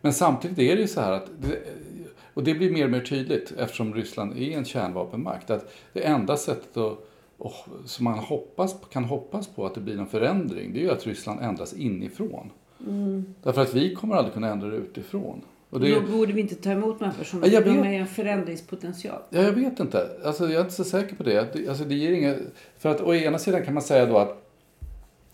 Men 0.05 0.13
samtidigt 0.13 0.59
är 0.59 0.75
det 0.75 0.81
ju 0.81 0.87
så 0.87 1.01
här 1.01 1.11
att 1.11 1.29
och 2.33 2.43
det 2.43 2.53
blir 2.53 2.71
mer 2.71 2.85
och 2.85 2.91
mer 2.91 2.99
tydligt 2.99 3.53
eftersom 3.57 3.93
Ryssland 3.93 4.37
är 4.37 4.57
en 4.57 4.65
kärnvapenmakt. 4.65 5.49
Att 5.49 5.73
det 5.93 6.05
enda 6.05 6.37
sättet 6.37 6.77
att, 6.77 6.97
och, 7.37 7.53
som 7.85 8.03
man 8.03 8.19
hoppas, 8.19 8.75
kan 8.91 9.03
hoppas 9.03 9.47
på 9.47 9.65
att 9.65 9.75
det 9.75 9.81
blir 9.81 9.99
en 9.99 10.07
förändring 10.07 10.73
det 10.73 10.79
är 10.79 10.81
ju 10.81 10.91
att 10.91 11.07
Ryssland 11.07 11.39
ändras 11.41 11.73
inifrån. 11.73 12.49
Mm. 12.87 13.25
Därför 13.43 13.61
att 13.61 13.73
vi 13.73 13.95
kommer 13.95 14.15
aldrig 14.15 14.33
kunna 14.33 14.47
ändra 14.51 14.67
det 14.67 14.77
utifrån. 14.77 15.41
Och 15.69 15.79
det... 15.79 15.95
Då 15.95 16.17
borde 16.17 16.33
vi 16.33 16.41
inte 16.41 16.55
ta 16.55 16.71
emot 16.71 16.99
människor 16.99 17.23
som 17.23 17.43
ja, 17.45 17.61
de 17.61 17.79
är 17.79 17.99
en 17.99 18.07
förändringspotential. 18.07 19.19
Ja, 19.29 19.41
jag 19.41 19.51
vet 19.51 19.79
inte. 19.79 20.09
Alltså, 20.25 20.43
jag 20.43 20.53
är 20.53 20.61
inte 20.61 20.73
så 20.73 20.83
säker 20.83 21.15
på 21.15 21.23
det. 21.23 21.69
Alltså, 21.69 21.83
det 21.83 21.95
ger 21.95 22.11
inga... 22.11 22.35
För 22.77 22.89
att 22.89 23.01
å 23.01 23.13
ena 23.13 23.39
sidan 23.39 23.65
kan 23.65 23.73
man 23.73 23.83
säga 23.83 24.05
då 24.05 24.17
att, 24.17 24.49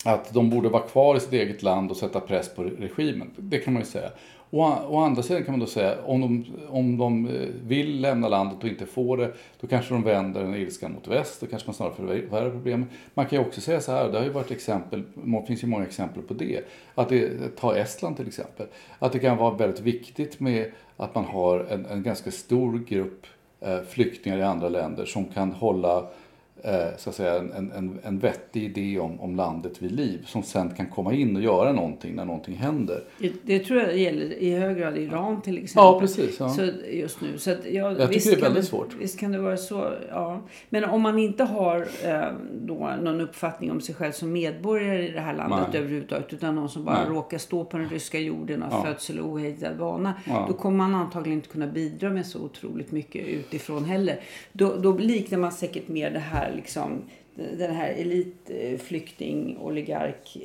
att 0.04 0.34
de 0.34 0.50
borde 0.50 0.68
vara 0.68 0.82
kvar 0.82 1.16
i 1.16 1.20
sitt 1.20 1.32
eget 1.32 1.62
land 1.62 1.90
och 1.90 1.96
sätta 1.96 2.20
press 2.20 2.54
på 2.54 2.62
regimen. 2.62 3.30
Det 3.36 3.58
kan 3.58 3.72
man 3.72 3.82
ju 3.82 3.86
säga. 3.86 4.10
Å, 4.54 4.78
å 4.88 4.98
andra 4.98 5.22
sidan 5.22 5.44
kan 5.44 5.52
man 5.52 5.60
då 5.60 5.66
säga, 5.66 5.96
om 6.04 6.20
de, 6.20 6.44
om 6.68 6.98
de 6.98 7.26
eh, 7.26 7.48
vill 7.62 8.00
lämna 8.00 8.28
landet 8.28 8.58
och 8.62 8.68
inte 8.68 8.86
får 8.86 9.16
det, 9.16 9.32
då 9.60 9.66
kanske 9.66 9.94
de 9.94 10.02
vänder 10.02 10.42
den 10.42 10.54
ilskan 10.54 10.92
mot 10.92 11.08
väst, 11.08 11.40
då 11.40 11.46
kanske 11.46 11.68
man 11.68 11.74
snarare 11.74 11.94
förvärrar 11.94 12.50
problemen. 12.50 12.88
Man 13.14 13.26
kan 13.26 13.38
ju 13.38 13.44
också 13.46 13.60
säga 13.60 13.80
så 13.80 13.92
här, 13.92 14.08
det 14.08 14.18
har 14.18 14.24
ju 14.24 14.30
varit 14.30 14.50
exempel, 14.50 15.02
det 15.14 15.46
finns 15.46 15.62
ju 15.62 15.66
många 15.66 15.84
exempel 15.84 16.22
på 16.22 16.34
det, 16.34 16.60
att 16.94 17.08
det, 17.08 17.56
ta 17.56 17.76
Estland 17.76 18.16
till 18.16 18.26
exempel, 18.26 18.66
att 18.98 19.12
det 19.12 19.18
kan 19.18 19.36
vara 19.36 19.54
väldigt 19.54 19.80
viktigt 19.80 20.40
med 20.40 20.72
att 20.96 21.14
man 21.14 21.24
har 21.24 21.58
en, 21.70 21.86
en 21.86 22.02
ganska 22.02 22.30
stor 22.30 22.78
grupp 22.78 23.26
eh, 23.60 23.80
flyktingar 23.80 24.38
i 24.38 24.42
andra 24.42 24.68
länder 24.68 25.04
som 25.04 25.24
kan 25.24 25.52
hålla 25.52 26.06
så 26.96 27.10
att 27.10 27.16
säga, 27.16 27.34
en, 27.34 27.72
en, 27.72 27.98
en 28.02 28.18
vettig 28.18 28.62
idé 28.62 28.98
om, 28.98 29.20
om 29.20 29.36
landet 29.36 29.82
vid 29.82 29.92
liv 29.92 30.24
som 30.26 30.42
sen 30.42 30.70
kan 30.70 30.86
komma 30.86 31.12
in 31.12 31.36
och 31.36 31.42
göra 31.42 31.72
någonting 31.72 32.14
när 32.14 32.24
någonting 32.24 32.54
händer. 32.54 33.04
Det, 33.18 33.32
det 33.42 33.58
tror 33.58 33.80
jag 33.80 33.96
gäller 33.96 34.32
i 34.32 34.58
hög 34.58 34.76
grad 34.76 34.98
Iran 34.98 35.42
till 35.42 35.58
exempel. 35.58 35.84
Ja, 35.84 36.00
precis. 36.00 36.40
Ja. 36.40 36.48
Så 36.48 36.70
just 36.92 37.20
nu. 37.20 37.38
Så 37.38 37.50
att, 37.50 37.58
ja, 37.64 37.96
jag 37.98 38.12
tycker 38.12 38.30
det 38.30 38.36
är 38.36 38.40
väldigt 38.40 38.62
det, 38.62 38.68
svårt. 38.68 38.94
Visst 38.98 39.20
kan 39.20 39.32
det 39.32 39.38
vara 39.38 39.56
så. 39.56 39.92
Ja. 40.10 40.42
Men 40.68 40.84
om 40.84 41.02
man 41.02 41.18
inte 41.18 41.44
har 41.44 41.86
eh, 42.04 42.32
då 42.52 42.90
någon 43.02 43.20
uppfattning 43.20 43.70
om 43.70 43.80
sig 43.80 43.94
själv 43.94 44.12
som 44.12 44.32
medborgare 44.32 45.08
i 45.08 45.10
det 45.10 45.20
här 45.20 45.34
landet 45.34 45.68
Nej. 45.72 45.80
överhuvudtaget 45.80 46.32
utan 46.32 46.54
någon 46.54 46.68
som 46.68 46.84
bara 46.84 47.04
Nej. 47.04 47.16
råkar 47.16 47.38
stå 47.38 47.64
på 47.64 47.78
den 47.78 47.88
ryska 47.88 48.18
jorden 48.18 48.62
och 48.62 48.72
ja. 48.72 48.84
födsel 48.84 49.20
och 49.20 49.28
ohejdad 49.28 49.76
vana. 49.76 50.14
Ja. 50.24 50.44
Då 50.48 50.54
kommer 50.54 50.76
man 50.76 50.94
antagligen 50.94 51.38
inte 51.38 51.48
kunna 51.48 51.66
bidra 51.66 52.10
med 52.10 52.26
så 52.26 52.40
otroligt 52.40 52.92
mycket 52.92 53.26
utifrån 53.26 53.84
heller. 53.84 54.20
Då, 54.52 54.76
då 54.76 54.96
liknar 54.98 55.38
man 55.38 55.52
säkert 55.52 55.88
mer 55.88 56.10
det 56.10 56.18
här 56.18 56.51
liksom 56.56 57.02
den 57.34 57.74
här 57.74 57.90
elitflykting 57.90 59.58
oligark 59.58 60.36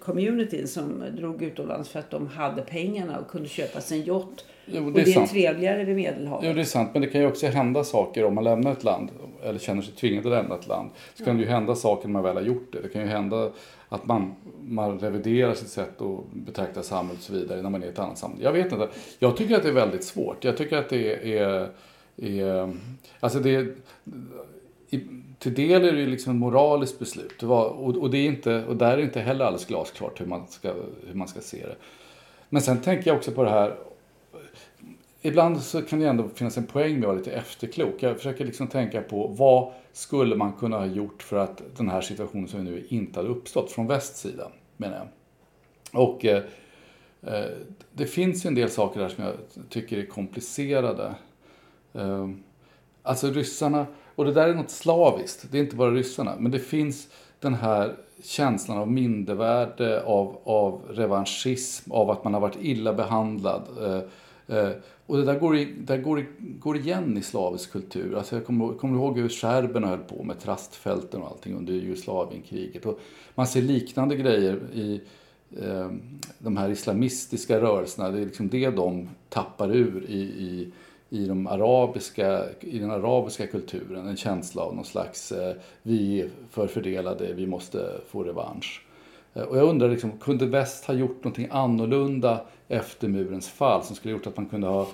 communityn 0.00 0.68
som 0.68 1.04
drog 1.16 1.42
utomlands 1.42 1.88
för 1.88 1.98
att 1.98 2.10
de 2.10 2.26
hade 2.26 2.62
pengarna 2.62 3.18
och 3.18 3.28
kunde 3.28 3.48
köpa 3.48 3.80
sig 3.80 4.00
en 4.00 4.06
yacht. 4.06 4.44
Jo, 4.66 4.80
det 4.80 4.86
och 4.86 4.92
det 4.92 5.16
är, 5.16 5.22
är 5.22 5.26
trevligare 5.26 5.84
vid 5.84 5.96
Medelhavet. 5.96 6.48
Jo, 6.48 6.54
det 6.54 6.60
är 6.60 6.64
sant. 6.64 6.90
Men 6.92 7.02
det 7.02 7.08
kan 7.08 7.20
ju 7.20 7.26
också 7.26 7.46
hända 7.46 7.84
saker 7.84 8.24
om 8.24 8.34
man 8.34 8.44
lämnar 8.44 8.72
ett 8.72 8.84
land 8.84 9.10
eller 9.42 9.58
känner 9.58 9.82
sig 9.82 9.94
tvingad 9.94 10.26
att 10.26 10.32
lämna 10.32 10.54
ett 10.54 10.68
land. 10.68 10.90
Så 11.14 11.24
kan 11.24 11.36
det 11.36 11.42
ju 11.42 11.48
hända 11.48 11.74
saker 11.74 12.08
när 12.08 12.12
man 12.12 12.22
väl 12.22 12.36
har 12.36 12.42
gjort 12.42 12.72
det. 12.72 12.80
Det 12.82 12.88
kan 12.88 13.02
ju 13.02 13.08
hända 13.08 13.50
att 13.88 14.06
man, 14.06 14.34
man 14.60 14.98
reviderar 14.98 15.54
sitt 15.54 15.68
sätt 15.68 16.00
att 16.00 16.32
betrakta 16.32 16.82
samhället 16.82 17.18
och 17.18 17.24
så 17.24 17.32
vidare 17.32 17.62
när 17.62 17.70
man 17.70 17.82
är 17.82 17.86
i 17.86 17.90
ett 17.90 17.98
annat 17.98 18.18
samhälle. 18.18 18.44
Jag 18.44 18.52
vet 18.52 18.72
inte. 18.72 18.88
Jag 19.18 19.36
tycker 19.36 19.56
att 19.56 19.62
det 19.62 19.68
är 19.68 19.72
väldigt 19.72 20.04
svårt. 20.04 20.44
Jag 20.44 20.56
tycker 20.56 20.76
att 20.76 20.88
det 20.88 21.38
är, 21.38 21.68
är 22.16 22.72
alltså 23.20 23.38
det 23.38 23.66
i, 24.90 25.00
till 25.40 25.54
del 25.54 25.84
är 25.84 25.92
det 25.92 26.00
ju 26.00 26.06
liksom 26.06 26.32
ett 26.32 26.40
moraliskt 26.40 26.98
beslut. 26.98 27.42
Och, 27.42 27.86
och, 28.02 28.10
det 28.10 28.18
är 28.18 28.26
inte, 28.26 28.64
och 28.64 28.76
där 28.76 28.92
är 28.92 28.96
det 28.96 29.02
inte 29.02 29.20
heller 29.20 29.44
alldeles 29.44 29.66
glasklart 29.66 30.20
hur 30.20 30.26
man, 30.26 30.46
ska, 30.48 30.72
hur 31.06 31.14
man 31.14 31.28
ska 31.28 31.40
se 31.40 31.66
det. 31.66 31.76
Men 32.48 32.62
sen 32.62 32.80
tänker 32.80 33.10
jag 33.10 33.16
också 33.16 33.32
på 33.32 33.44
det 33.44 33.50
här. 33.50 33.76
Ibland 35.22 35.62
så 35.62 35.82
kan 35.82 36.00
det 36.00 36.08
ändå 36.08 36.28
finnas 36.34 36.58
en 36.58 36.66
poäng 36.66 36.92
med 36.92 37.02
att 37.02 37.06
vara 37.06 37.16
lite 37.16 37.32
efterklok. 37.32 38.02
Jag 38.02 38.16
försöker 38.16 38.44
liksom 38.44 38.66
tänka 38.66 39.02
på 39.02 39.26
vad 39.26 39.72
skulle 39.92 40.36
man 40.36 40.52
kunna 40.52 40.78
ha 40.78 40.86
gjort 40.86 41.22
för 41.22 41.36
att 41.36 41.62
den 41.76 41.88
här 41.88 42.00
situationen 42.00 42.48
som 42.48 42.64
vi 42.64 42.70
nu 42.70 42.86
inte 42.88 43.18
hade 43.18 43.28
uppstått 43.30 43.72
från 43.72 43.86
västs 43.86 44.20
sida, 44.20 44.50
menar 44.76 44.96
jag. 44.96 45.08
Och 46.02 46.24
eh, 46.24 46.42
eh, 47.22 47.50
det 47.92 48.06
finns 48.06 48.44
ju 48.44 48.48
en 48.48 48.54
del 48.54 48.70
saker 48.70 49.00
där 49.00 49.08
som 49.08 49.24
jag 49.24 49.34
tycker 49.68 49.98
är 49.98 50.06
komplicerade. 50.06 51.14
Eh, 51.92 52.28
alltså 53.02 53.30
ryssarna 53.30 53.86
och 54.20 54.26
det 54.26 54.32
där 54.32 54.48
är 54.48 54.54
något 54.54 54.70
slaviskt, 54.70 55.46
det 55.50 55.58
är 55.58 55.62
inte 55.62 55.76
bara 55.76 55.90
ryssarna. 55.90 56.34
Men 56.38 56.52
det 56.52 56.58
finns 56.58 57.08
den 57.38 57.54
här 57.54 57.96
känslan 58.22 58.78
av 58.78 58.90
mindervärde, 58.90 60.02
av, 60.02 60.38
av 60.44 60.82
revanschism, 60.90 61.92
av 61.92 62.10
att 62.10 62.24
man 62.24 62.34
har 62.34 62.40
varit 62.40 62.58
illa 62.60 62.92
behandlad. 62.92 63.62
Eh, 63.80 64.56
eh, 64.56 64.70
och 65.06 65.16
det 65.16 65.24
där, 65.24 65.38
går, 65.38 65.56
i, 65.56 65.64
där 65.64 65.98
går, 65.98 66.26
går 66.38 66.76
igen 66.76 67.18
i 67.18 67.22
slavisk 67.22 67.72
kultur. 67.72 68.16
Alltså 68.16 68.36
jag 68.36 68.46
kommer, 68.46 68.74
kommer 68.74 68.98
ihåg 68.98 69.18
hur 69.18 69.28
serberna 69.28 69.86
höll 69.86 69.98
på 69.98 70.22
med 70.22 70.40
trastfälten 70.40 71.22
och 71.22 71.28
allting 71.28 71.56
under 71.56 71.72
Jugoslavienkriget. 71.72 72.86
Och 72.86 73.00
man 73.34 73.46
ser 73.46 73.62
liknande 73.62 74.16
grejer 74.16 74.60
i 74.74 75.00
eh, 75.62 75.90
de 76.38 76.56
här 76.56 76.68
islamistiska 76.68 77.60
rörelserna. 77.60 78.10
Det 78.10 78.20
är 78.20 78.24
liksom 78.26 78.48
det 78.48 78.70
de 78.70 79.08
tappar 79.28 79.76
ur 79.76 80.04
i, 80.08 80.20
i 80.20 80.72
i, 81.10 81.26
de 81.26 81.46
arabiska, 81.46 82.44
i 82.60 82.78
den 82.78 82.90
arabiska 82.90 83.46
kulturen 83.46 84.08
en 84.08 84.16
känsla 84.16 84.62
av 84.62 84.74
någon 84.74 84.84
slags 84.84 85.32
eh, 85.32 85.54
vi 85.82 86.20
är 86.20 86.28
förfördelade, 86.50 87.32
vi 87.34 87.46
måste 87.46 88.00
få 88.08 88.22
revansch. 88.22 88.86
Eh, 89.34 89.42
och 89.42 89.58
jag 89.58 89.68
undrar, 89.68 89.88
liksom, 89.88 90.18
kunde 90.18 90.46
väst 90.46 90.84
ha 90.84 90.94
gjort 90.94 91.24
någonting 91.24 91.48
annorlunda 91.50 92.40
efter 92.68 93.08
murens 93.08 93.48
fall 93.48 93.84
som 93.84 93.96
skulle 93.96 94.12
gjort 94.12 94.26
att 94.26 94.36
man 94.36 94.46
kunde 94.46 94.66
ha 94.66 94.88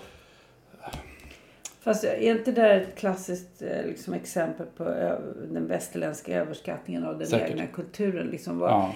Fast 1.80 2.04
är 2.04 2.30
inte 2.30 2.52
det 2.52 2.72
ett 2.72 2.98
klassiskt 2.98 3.62
eh, 3.62 3.86
liksom, 3.86 4.14
exempel 4.14 4.66
på 4.76 4.84
den 5.52 5.66
västerländska 5.66 6.40
överskattningen 6.40 7.04
av 7.04 7.18
den 7.18 7.26
Säkert. 7.26 7.50
egna 7.50 7.66
kulturen? 7.66 8.26
Liksom, 8.26 8.58
vad, 8.58 8.70
ja 8.70 8.92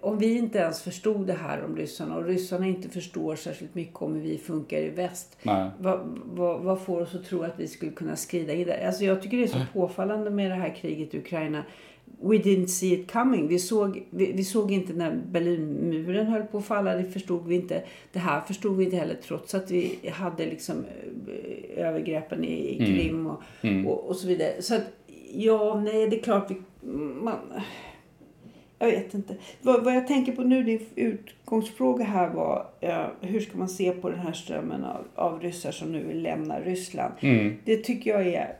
om 0.00 0.18
vi 0.18 0.38
inte 0.38 0.58
ens 0.58 0.82
förstod 0.82 1.26
det 1.26 1.32
här 1.32 1.64
om 1.64 1.76
ryssarna 1.76 2.16
och 2.16 2.24
ryssarna 2.24 2.66
inte 2.66 2.88
förstår 2.88 3.36
särskilt 3.36 3.74
mycket 3.74 4.02
om 4.02 4.14
hur 4.14 4.22
vi 4.22 4.38
funkar 4.38 4.78
i 4.78 4.90
väst. 4.90 5.38
Vad, 5.78 6.00
vad, 6.24 6.60
vad, 6.60 6.80
får 6.80 7.00
oss 7.00 7.14
att 7.14 7.24
tro 7.24 7.42
att 7.42 7.54
vi 7.60 7.68
skulle 7.68 7.92
kunna 7.92 8.16
skrida 8.16 8.52
in 8.52 8.66
där? 8.66 8.86
Alltså 8.86 9.04
jag 9.04 9.22
tycker 9.22 9.36
det 9.36 9.42
är 9.42 9.48
så 9.48 9.66
påfallande 9.72 10.30
med 10.30 10.50
det 10.50 10.54
här 10.54 10.74
kriget 10.74 11.14
i 11.14 11.18
Ukraina. 11.18 11.64
We 12.22 12.36
didn't 12.36 12.66
see 12.66 12.92
it 12.92 13.12
coming. 13.12 13.48
Vi 13.48 13.58
såg, 13.58 14.02
vi, 14.10 14.32
vi, 14.32 14.44
såg 14.44 14.72
inte 14.72 14.92
när 14.92 15.20
Berlinmuren 15.30 16.26
höll 16.26 16.42
på 16.42 16.58
att 16.58 16.64
falla. 16.64 16.94
Det 16.94 17.04
förstod 17.04 17.46
vi 17.46 17.54
inte. 17.54 17.82
Det 18.12 18.18
här 18.18 18.40
förstod 18.40 18.76
vi 18.76 18.84
inte 18.84 18.96
heller 18.96 19.14
trots 19.14 19.54
att 19.54 19.70
vi 19.70 19.98
hade 20.12 20.46
liksom 20.46 20.84
eh, 21.28 21.86
övergreppen 21.86 22.44
i, 22.44 22.52
i 22.52 22.78
mm. 22.78 22.86
Krim 22.86 23.26
och, 23.26 23.42
mm. 23.62 23.86
och, 23.86 24.08
och, 24.08 24.16
så 24.16 24.26
vidare. 24.26 24.62
Så 24.62 24.74
att, 24.74 24.84
ja, 25.32 25.80
nej, 25.84 26.08
det 26.08 26.18
är 26.18 26.22
klart 26.22 26.50
vi... 26.50 26.56
Man, 27.22 27.36
jag 28.80 28.86
vet 28.86 29.14
inte. 29.14 29.34
Vad, 29.62 29.84
vad, 29.84 29.94
jag 29.94 30.06
tänker 30.06 30.32
på 30.32 30.42
nu, 30.42 30.62
din 30.62 30.86
utgångsfråga 30.96 32.04
här 32.04 32.28
var 32.28 32.66
uh, 32.84 33.06
hur 33.20 33.40
ska 33.40 33.58
man 33.58 33.68
se 33.68 33.92
på 33.92 34.10
den 34.10 34.18
här 34.18 34.32
strömmen 34.32 34.84
av, 34.84 35.06
av 35.14 35.40
ryssar 35.40 35.72
som 35.72 35.92
nu 35.92 36.04
vill 36.04 36.22
lämna 36.22 36.60
Ryssland. 36.60 37.14
Mm. 37.20 37.56
Det 37.64 37.76
tycker 37.76 38.10
jag 38.10 38.26
är 38.26 38.56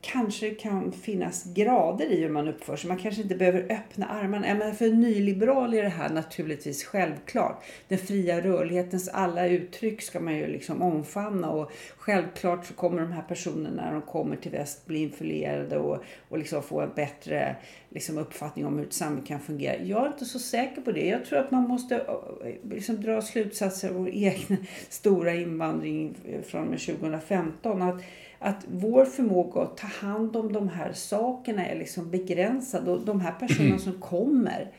kanske 0.00 0.50
kan 0.50 0.92
finnas 0.92 1.44
grader 1.44 2.06
i 2.06 2.20
hur 2.20 2.28
man 2.28 2.48
uppför 2.48 2.76
sig. 2.76 2.88
Man 2.88 2.98
kanske 2.98 3.22
inte 3.22 3.34
behöver 3.34 3.72
öppna 3.72 4.06
armarna. 4.06 4.54
Men 4.54 4.74
för 4.74 4.86
en 4.86 5.00
nyliberal 5.00 5.74
är 5.74 5.82
det 5.82 5.88
här 5.88 6.08
naturligtvis 6.08 6.84
självklart. 6.84 7.64
Den 7.88 7.98
fria 7.98 8.40
rörlighetens 8.40 9.08
alla 9.08 9.46
uttryck 9.46 10.02
ska 10.02 10.20
man 10.20 10.36
ju 10.36 10.46
liksom 10.46 10.82
omfamna 10.82 11.50
och 11.50 11.72
självklart 11.96 12.66
så 12.66 12.74
kommer 12.74 13.02
de 13.02 13.12
här 13.12 13.22
personerna 13.22 13.84
när 13.84 13.92
de 13.92 14.02
kommer 14.02 14.36
till 14.36 14.50
väst 14.50 14.86
bli 14.86 14.98
influerade 14.98 15.78
och, 15.78 15.98
och 16.28 16.38
liksom 16.38 16.62
få 16.62 16.80
en 16.80 16.90
bättre 16.94 17.56
liksom 17.88 18.18
uppfattning 18.18 18.66
om 18.66 18.78
hur 18.78 18.86
ett 18.86 18.92
samhälle 18.92 19.26
kan 19.26 19.40
fungera. 19.40 19.82
Jag 19.82 20.02
är 20.02 20.06
inte 20.06 20.24
så 20.24 20.38
säker 20.38 20.82
på 20.82 20.92
det. 20.92 21.06
Jag 21.06 21.24
tror 21.24 21.38
att 21.38 21.50
man 21.50 21.62
måste 21.62 21.96
eh, 21.96 22.70
liksom 22.70 23.02
dra 23.02 23.22
slutsatser 23.22 23.88
av 23.88 23.94
vår 23.94 24.06
egen 24.12 24.66
stora 24.88 25.34
invandring 25.34 26.14
från 26.46 26.66
2015. 26.66 27.82
Att 27.82 28.02
att 28.38 28.64
vår 28.68 29.04
förmåga 29.04 29.60
att 29.60 29.76
ta 29.76 29.86
hand 29.86 30.36
om 30.36 30.52
de 30.52 30.68
här 30.68 30.92
sakerna 30.92 31.66
är 31.66 31.78
liksom 31.78 32.10
begränsad 32.10 32.88
och 32.88 33.00
de 33.00 33.20
här 33.20 33.32
personerna 33.32 33.74
mm. 33.74 33.78
som 33.78 34.00
kommer 34.00 34.72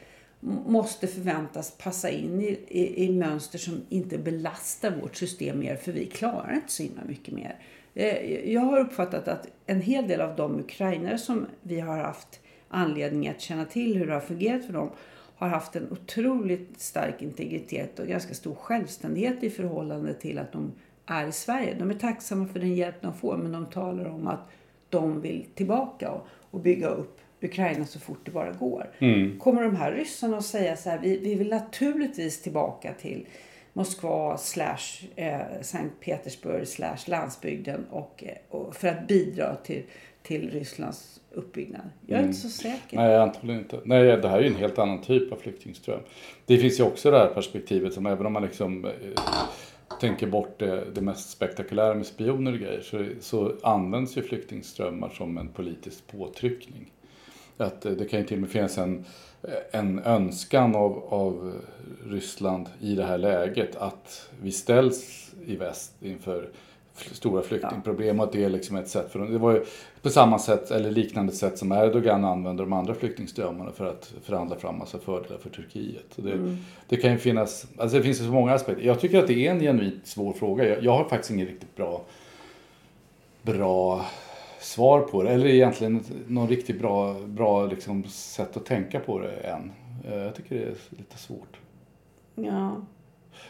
måste 0.65 1.07
förväntas 1.07 1.77
passa 1.77 2.09
in 2.09 2.41
i, 2.41 2.59
i, 2.67 3.05
i, 3.05 3.11
mönster 3.11 3.59
som 3.59 3.81
inte 3.89 4.17
belastar 4.17 4.91
vårt 5.01 5.15
system 5.15 5.59
mer 5.59 5.75
för 5.75 5.91
vi 5.91 6.05
klarar 6.05 6.55
inte 6.55 6.71
så 6.71 6.83
himla 6.83 7.03
mycket 7.03 7.33
mer. 7.33 7.55
Eh, 7.93 8.51
jag 8.53 8.61
har 8.61 8.79
uppfattat 8.79 9.27
att 9.27 9.47
en 9.65 9.81
hel 9.81 10.07
del 10.07 10.21
av 10.21 10.35
de 10.35 10.59
ukrainare 10.59 11.17
som 11.17 11.45
vi 11.61 11.79
har 11.79 11.97
haft 11.97 12.39
anledning 12.69 13.27
att 13.27 13.41
känna 13.41 13.65
till 13.65 13.97
hur 13.97 14.07
det 14.07 14.13
har 14.13 14.19
fungerat 14.19 14.65
för 14.65 14.73
dem 14.73 14.89
har 15.35 15.47
haft 15.47 15.75
en 15.75 15.91
otroligt 15.91 16.81
stark 16.81 17.21
integritet 17.21 17.99
och 17.99 18.07
ganska 18.07 18.33
stor 18.33 18.55
självständighet 18.55 19.43
i 19.43 19.49
förhållande 19.49 20.13
till 20.13 20.39
att 20.39 20.51
de 20.51 20.71
är 21.07 21.27
i 21.27 21.31
Sverige. 21.31 21.75
De 21.79 21.89
är 21.89 21.95
tacksamma 21.95 22.47
för 22.47 22.59
den 22.59 22.75
hjälp 22.75 22.95
de 23.01 23.13
får 23.13 23.37
men 23.37 23.51
de 23.51 23.65
talar 23.65 24.05
om 24.05 24.27
att 24.27 24.49
de 24.89 25.21
vill 25.21 25.45
tillbaka 25.55 26.11
och, 26.11 26.27
och 26.51 26.59
bygga 26.59 26.87
upp 26.87 27.19
Ukraina 27.41 27.85
så 27.85 27.99
fort 27.99 28.19
det 28.23 28.31
bara 28.31 28.51
går. 28.51 28.89
Mm. 28.99 29.39
Kommer 29.39 29.63
de 29.63 29.75
här 29.75 29.91
ryssarna 29.91 30.37
att 30.37 30.45
säga 30.45 30.75
så 30.77 30.89
här, 30.89 30.99
vi, 30.99 31.17
vi 31.17 31.35
vill 31.35 31.49
naturligtvis 31.49 32.41
tillbaka 32.41 32.93
till 32.93 33.25
Moskva 33.73 34.37
slash 34.37 35.07
eh, 35.15 35.61
Sankt 35.61 35.99
Petersburg 35.99 36.67
slash 36.67 36.97
landsbygden 37.05 37.85
och, 37.89 38.23
eh, 38.27 38.57
och 38.57 38.75
för 38.75 38.87
att 38.87 39.07
bidra 39.07 39.55
till, 39.55 39.83
till 40.23 40.49
Rysslands 40.51 41.19
uppbyggnad. 41.31 41.89
Jag 42.05 42.19
är 42.19 42.23
inte 42.23 42.37
så 42.37 42.49
säker. 42.49 42.97
Nej, 42.97 43.17
antagligen 43.17 43.61
inte. 43.61 43.79
Nej, 43.85 44.17
det 44.17 44.29
här 44.29 44.37
är 44.37 44.41
ju 44.41 44.47
en 44.47 44.55
helt 44.55 44.79
annan 44.79 45.01
typ 45.01 45.31
av 45.31 45.35
flyktingström. 45.35 45.99
Det 46.45 46.57
finns 46.57 46.79
ju 46.79 46.83
också 46.83 47.11
det 47.11 47.17
här 47.17 47.27
perspektivet 47.27 47.93
som 47.93 48.05
även 48.05 48.25
om 48.25 48.33
man 48.33 48.43
liksom 48.43 48.85
eh, 48.85 48.91
tänker 49.99 50.27
bort 50.27 50.59
det, 50.59 50.85
det 50.95 51.01
mest 51.01 51.29
spektakulära 51.29 51.93
med 51.93 52.05
spioner 52.05 52.53
och 52.53 52.59
grejer 52.59 52.81
så, 52.81 53.05
så 53.21 53.53
används 53.63 54.17
ju 54.17 54.21
flyktingströmmar 54.21 55.09
som 55.09 55.37
en 55.37 55.47
politisk 55.47 56.07
påtryckning. 56.07 56.91
Att 57.57 57.85
eh, 57.85 57.91
det 57.91 58.05
kan 58.05 58.19
ju 58.19 58.25
till 58.25 58.37
och 58.37 58.41
med 58.41 58.49
finnas 58.49 58.77
en, 58.77 59.05
en 59.71 59.99
önskan 59.99 60.75
av, 60.75 61.03
av 61.09 61.61
Ryssland 62.05 62.69
i 62.81 62.95
det 62.95 63.03
här 63.03 63.17
läget 63.17 63.75
att 63.75 64.29
vi 64.41 64.51
ställs 64.51 65.31
i 65.45 65.55
väst 65.55 65.93
inför 66.01 66.49
stora 66.99 67.41
flyktingproblem 67.41 68.19
och 68.19 68.25
att 68.25 68.31
det 68.31 68.43
är 68.43 68.49
liksom 68.49 68.75
ett 68.75 68.87
sätt 68.87 69.11
för 69.11 69.19
dem. 69.19 69.31
Det 69.31 69.37
var 69.37 69.51
ju 69.51 69.63
på 70.01 70.09
samma 70.09 70.39
sätt 70.39 70.71
eller 70.71 70.91
liknande 70.91 71.31
sätt 71.31 71.57
som 71.57 71.71
Erdogan 71.71 72.25
använder 72.25 72.63
de 72.63 72.73
andra 72.73 72.93
flyktingströmmarna 72.93 73.71
för 73.71 73.85
att 73.85 74.13
förhandla 74.23 74.55
fram 74.55 74.77
massa 74.77 74.99
fördelar 74.99 75.37
för 75.37 75.49
Turkiet. 75.49 76.05
Det, 76.15 76.31
mm. 76.31 76.57
det 76.87 76.97
kan 76.97 77.11
ju 77.11 77.17
finnas, 77.17 77.67
alltså 77.77 77.97
det 77.97 78.03
finns 78.03 78.17
så 78.17 78.23
många 78.23 78.53
aspekter. 78.53 78.83
Jag 78.85 78.99
tycker 78.99 79.19
att 79.19 79.27
det 79.27 79.47
är 79.47 79.51
en 79.51 79.59
genuint 79.59 80.07
svår 80.07 80.33
fråga. 80.33 80.67
Jag, 80.67 80.83
jag 80.83 80.91
har 80.91 81.03
faktiskt 81.03 81.31
inget 81.31 81.47
riktigt 81.47 81.75
bra, 81.75 82.01
bra 83.41 84.05
svar 84.59 85.01
på 85.01 85.23
det. 85.23 85.29
Eller 85.29 85.45
egentligen 85.45 86.03
någon 86.27 86.47
riktigt 86.47 86.79
bra, 86.79 87.13
bra 87.25 87.65
liksom 87.65 88.03
sätt 88.03 88.57
att 88.57 88.65
tänka 88.65 88.99
på 88.99 89.19
det 89.19 89.31
än. 89.31 89.71
Eh, 90.07 90.17
jag 90.17 90.35
tycker 90.35 90.55
det 90.55 90.61
är 90.63 90.75
lite 90.89 91.17
svårt. 91.17 91.57
Ja. 92.35 92.75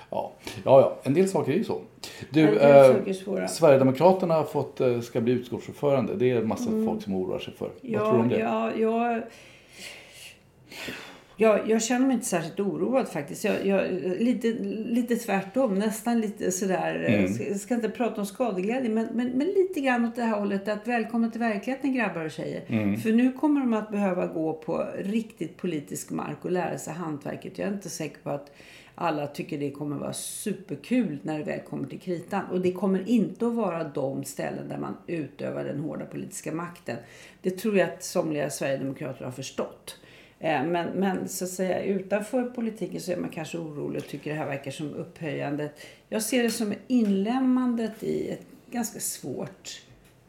Ja, 0.10 0.34
ja, 0.46 0.82
ja. 0.82 0.98
en 1.04 1.14
del 1.14 1.30
saker 1.30 1.52
är 1.52 1.56
ju 1.56 1.64
så. 1.64 1.82
Du, 2.30 2.60
eh, 2.60 3.48
Sverigedemokraterna 3.48 4.44
fått, 4.44 4.82
eh, 4.82 5.00
ska 5.00 5.22
bli 5.22 5.34
utskottsordförande. 5.34 6.16
Det 6.16 6.32
är 6.32 6.36
en 6.36 6.48
massa 6.48 6.70
mm. 6.70 6.86
folk 6.86 7.04
som 7.04 7.16
oroar 7.16 7.40
sig 7.40 7.54
för. 7.54 7.70
Ja, 7.82 8.00
Vad 8.00 8.10
tror 8.10 8.18
du 8.18 8.24
om 8.24 8.30
det? 8.30 8.40
Ja, 8.40 8.72
jag, 8.76 9.22
jag, 11.40 11.70
jag 11.70 11.84
känner 11.84 12.08
mig 12.08 12.14
inte 12.14 12.26
särskilt 12.26 12.60
oroad 12.60 13.08
faktiskt. 13.08 13.44
Jag, 13.44 13.66
jag, 13.66 13.92
lite, 14.20 14.48
lite 14.74 15.16
tvärtom, 15.16 15.80
nästan 15.80 16.22
lite 16.22 16.52
sådär. 16.52 17.06
Eh, 17.08 17.20
mm. 17.20 17.48
Jag 17.50 17.60
ska 17.60 17.76
inte 17.76 17.90
prata 17.90 18.22
om 18.22 18.26
skadeglädje, 18.26 18.90
men, 18.90 19.08
men, 19.14 19.30
men 19.30 19.48
lite 19.48 19.80
grann 19.80 20.06
åt 20.06 20.16
det 20.16 20.24
här 20.24 20.40
hållet 20.40 20.68
att 20.68 20.88
välkommen 20.88 21.32
till 21.32 21.40
verkligheten 21.40 21.94
grabbar 21.94 22.26
och 22.26 22.32
tjejer. 22.32 22.64
Mm. 22.68 22.98
För 22.98 23.12
nu 23.12 23.32
kommer 23.32 23.62
de 23.62 23.74
att 23.74 23.92
behöva 23.92 24.28
gå 24.28 24.54
på 24.54 24.88
riktigt 24.98 25.58
politisk 25.58 26.10
mark 26.10 26.46
och 26.46 26.52
lära 26.52 26.78
sig 26.78 26.94
hantverket. 26.94 27.58
Jag 27.58 27.68
är 27.68 27.74
inte 27.74 27.90
säker 27.90 28.18
på 28.24 28.30
att 28.30 28.52
alla 29.00 29.28
tycker 29.28 29.58
det 29.58 29.72
kommer 29.72 29.96
vara 29.96 30.14
superkul 30.14 31.20
när 31.22 31.38
det 31.38 31.44
väl 31.44 31.60
kommer 31.60 31.88
till 31.88 32.00
kritan. 32.00 32.46
Och 32.52 32.62
det 32.62 32.72
kommer 32.72 33.10
inte 33.10 33.48
att 33.48 33.54
vara 33.54 33.84
de 33.84 34.24
ställen 34.24 34.70
där 34.70 34.78
man 34.78 34.98
utövar 35.08 35.64
den 35.64 35.80
hårda 35.80 36.06
politiska 36.06 36.52
makten. 36.52 36.98
Det 37.42 37.52
tror 37.52 37.78
jag 37.78 37.90
att 37.90 38.04
somliga 38.04 38.50
sverigedemokrater 38.50 39.26
har 39.26 39.32
förstått. 39.32 39.96
Eh, 40.40 40.64
men, 40.64 40.90
men 40.90 41.30
så 41.30 41.44
att 41.44 41.50
säga 41.50 41.84
utanför 41.84 42.44
politiken 42.44 43.02
så 43.02 43.12
är 43.12 43.18
man 43.18 43.30
kanske 43.30 43.58
orolig 43.58 44.02
och 44.02 44.08
tycker 44.08 44.32
det 44.32 44.38
här 44.38 44.48
verkar 44.48 44.72
som 44.72 44.94
upphöjandet. 44.94 45.72
Jag 46.10 46.22
ser 46.22 46.44
det 46.44 46.52
som 46.52 46.74
inlämmandet 46.88 48.04
i 48.04 48.30
ett 48.30 48.46
ganska 48.72 49.00
svårt 49.00 49.82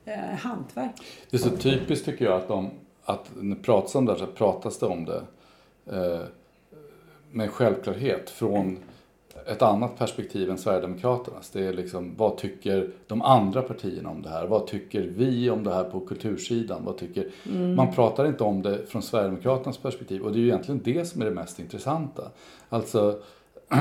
eh, 0.04 0.18
hantverk. 0.18 0.92
Det 1.30 1.36
är 1.36 1.40
så 1.40 1.56
typiskt 1.56 2.04
tycker 2.04 2.24
jag 2.24 2.34
att, 2.34 2.48
de, 2.48 2.70
att 3.04 3.30
när 3.36 3.56
det 3.56 3.62
pratas 3.62 3.94
om 3.94 4.06
det 4.06 4.18
så 4.18 4.26
pratas 4.26 4.78
det 4.78 4.86
om 4.86 5.04
det 5.04 5.22
eh, 5.86 6.22
med 7.30 7.50
självklarhet 7.50 8.30
från 8.30 8.78
ett 9.46 9.62
annat 9.62 9.98
perspektiv 9.98 10.50
än 10.50 10.58
Sverigedemokraternas. 10.58 11.50
Det 11.50 11.66
är 11.66 11.72
liksom, 11.72 12.14
vad 12.16 12.36
tycker 12.36 12.90
de 13.06 13.22
andra 13.22 13.62
partierna 13.62 14.10
om 14.10 14.22
det 14.22 14.28
här? 14.28 14.46
Vad 14.46 14.66
tycker 14.66 15.02
vi 15.02 15.50
om 15.50 15.64
det 15.64 15.74
här 15.74 15.84
på 15.84 16.00
kultursidan? 16.00 16.84
Vad 16.84 16.98
tycker... 16.98 17.28
Mm. 17.50 17.74
Man 17.74 17.94
pratar 17.94 18.26
inte 18.26 18.44
om 18.44 18.62
det 18.62 18.86
från 18.86 19.02
Sverigedemokraternas 19.02 19.78
perspektiv 19.78 20.22
och 20.22 20.32
det 20.32 20.38
är 20.38 20.40
ju 20.40 20.46
egentligen 20.46 20.80
det 20.84 21.04
som 21.04 21.20
är 21.22 21.24
det 21.24 21.30
mest 21.30 21.58
intressanta. 21.58 22.30
Alltså, 22.68 23.18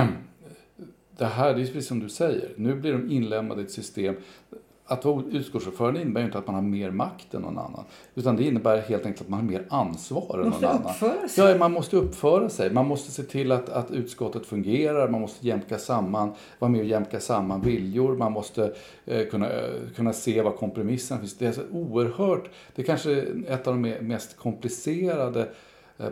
det 1.18 1.26
här, 1.26 1.54
det 1.54 1.62
är 1.62 1.66
precis 1.66 1.88
som 1.88 2.00
du 2.00 2.10
säger, 2.10 2.50
nu 2.56 2.76
blir 2.76 2.94
de 2.94 3.12
inlämnade 3.12 3.62
i 3.62 3.64
ett 3.64 3.72
system 3.72 4.16
att 4.88 5.06
vara 5.06 5.24
utskottsordförande 5.32 6.02
innebär 6.02 6.22
ju 6.22 6.26
inte 6.26 6.38
att 6.38 6.48
man 6.48 6.56
har 6.56 6.62
mer 6.62 6.92
makt 6.92 7.34
än 7.34 7.42
någon 7.42 7.58
annan. 7.58 7.84
Utan 8.16 8.36
det 8.36 8.44
innebär 8.44 8.82
helt 8.82 9.06
enkelt 9.06 9.22
att 9.22 9.30
man 9.30 9.40
har 9.40 9.48
mer 9.48 9.66
ansvar 9.70 10.40
än 10.40 10.50
någon 10.50 10.66
annan. 10.66 10.82
Uppföra 10.84 11.28
sig. 11.28 11.52
Ja, 11.52 11.58
man 11.58 11.72
måste 11.72 11.98
uppföra 11.98 12.50
sig. 12.50 12.74
Man 12.74 12.88
måste 12.88 13.12
se 13.12 13.24
till 13.24 13.52
att, 13.52 13.70
att 13.70 13.92
utskottet 13.92 14.46
fungerar. 14.46 15.10
Man 15.10 15.22
måste 15.22 15.48
jämka 15.48 15.78
samman, 15.78 16.32
vara 16.60 16.72
med 16.72 16.82
och 16.82 16.88
jämka 16.88 17.20
samman 17.20 17.62
viljor. 17.62 18.18
Man 18.18 18.32
måste 18.32 18.74
eh, 19.06 19.28
kunna, 19.28 19.50
eh, 19.50 19.70
kunna 19.96 20.14
se 20.14 20.42
vad 20.42 20.56
kompromissen 20.56 21.20
finns. 21.20 21.38
Det 21.38 21.48
är 21.48 21.52
så 21.52 21.62
oerhört, 21.72 22.50
det 22.76 22.82
är 22.82 22.86
kanske 22.86 23.26
ett 23.48 23.68
av 23.68 23.74
de 23.82 23.90
mest 23.90 24.38
komplicerade 24.38 25.48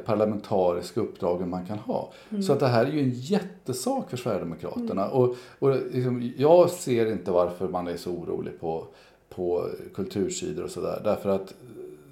parlamentariska 0.06 1.02
uppdragen 1.02 1.50
man 1.50 1.65
kan 1.65 1.80
ha. 1.80 2.13
Mm. 2.30 2.43
Så 2.43 2.54
att 2.54 2.60
det 2.60 2.67
här 2.67 2.86
är 2.86 2.91
ju 2.91 3.00
en 3.00 3.12
jättesak 3.13 4.10
för 4.10 4.17
Sverigedemokraterna. 4.17 5.06
Mm. 5.06 5.17
Och, 5.17 5.36
och 5.60 5.76
liksom, 5.93 6.32
jag 6.38 6.69
ser 6.69 7.12
inte 7.12 7.32
varför 7.32 7.67
man 7.67 7.88
är 7.88 7.98
så 7.98 8.12
orolig 8.12 8.60
på, 8.60 8.88
på 9.30 9.67
kultursidor 9.93 10.63
och 10.63 10.71
sådär. 10.71 11.02
Därför 11.04 11.30
att 11.30 11.54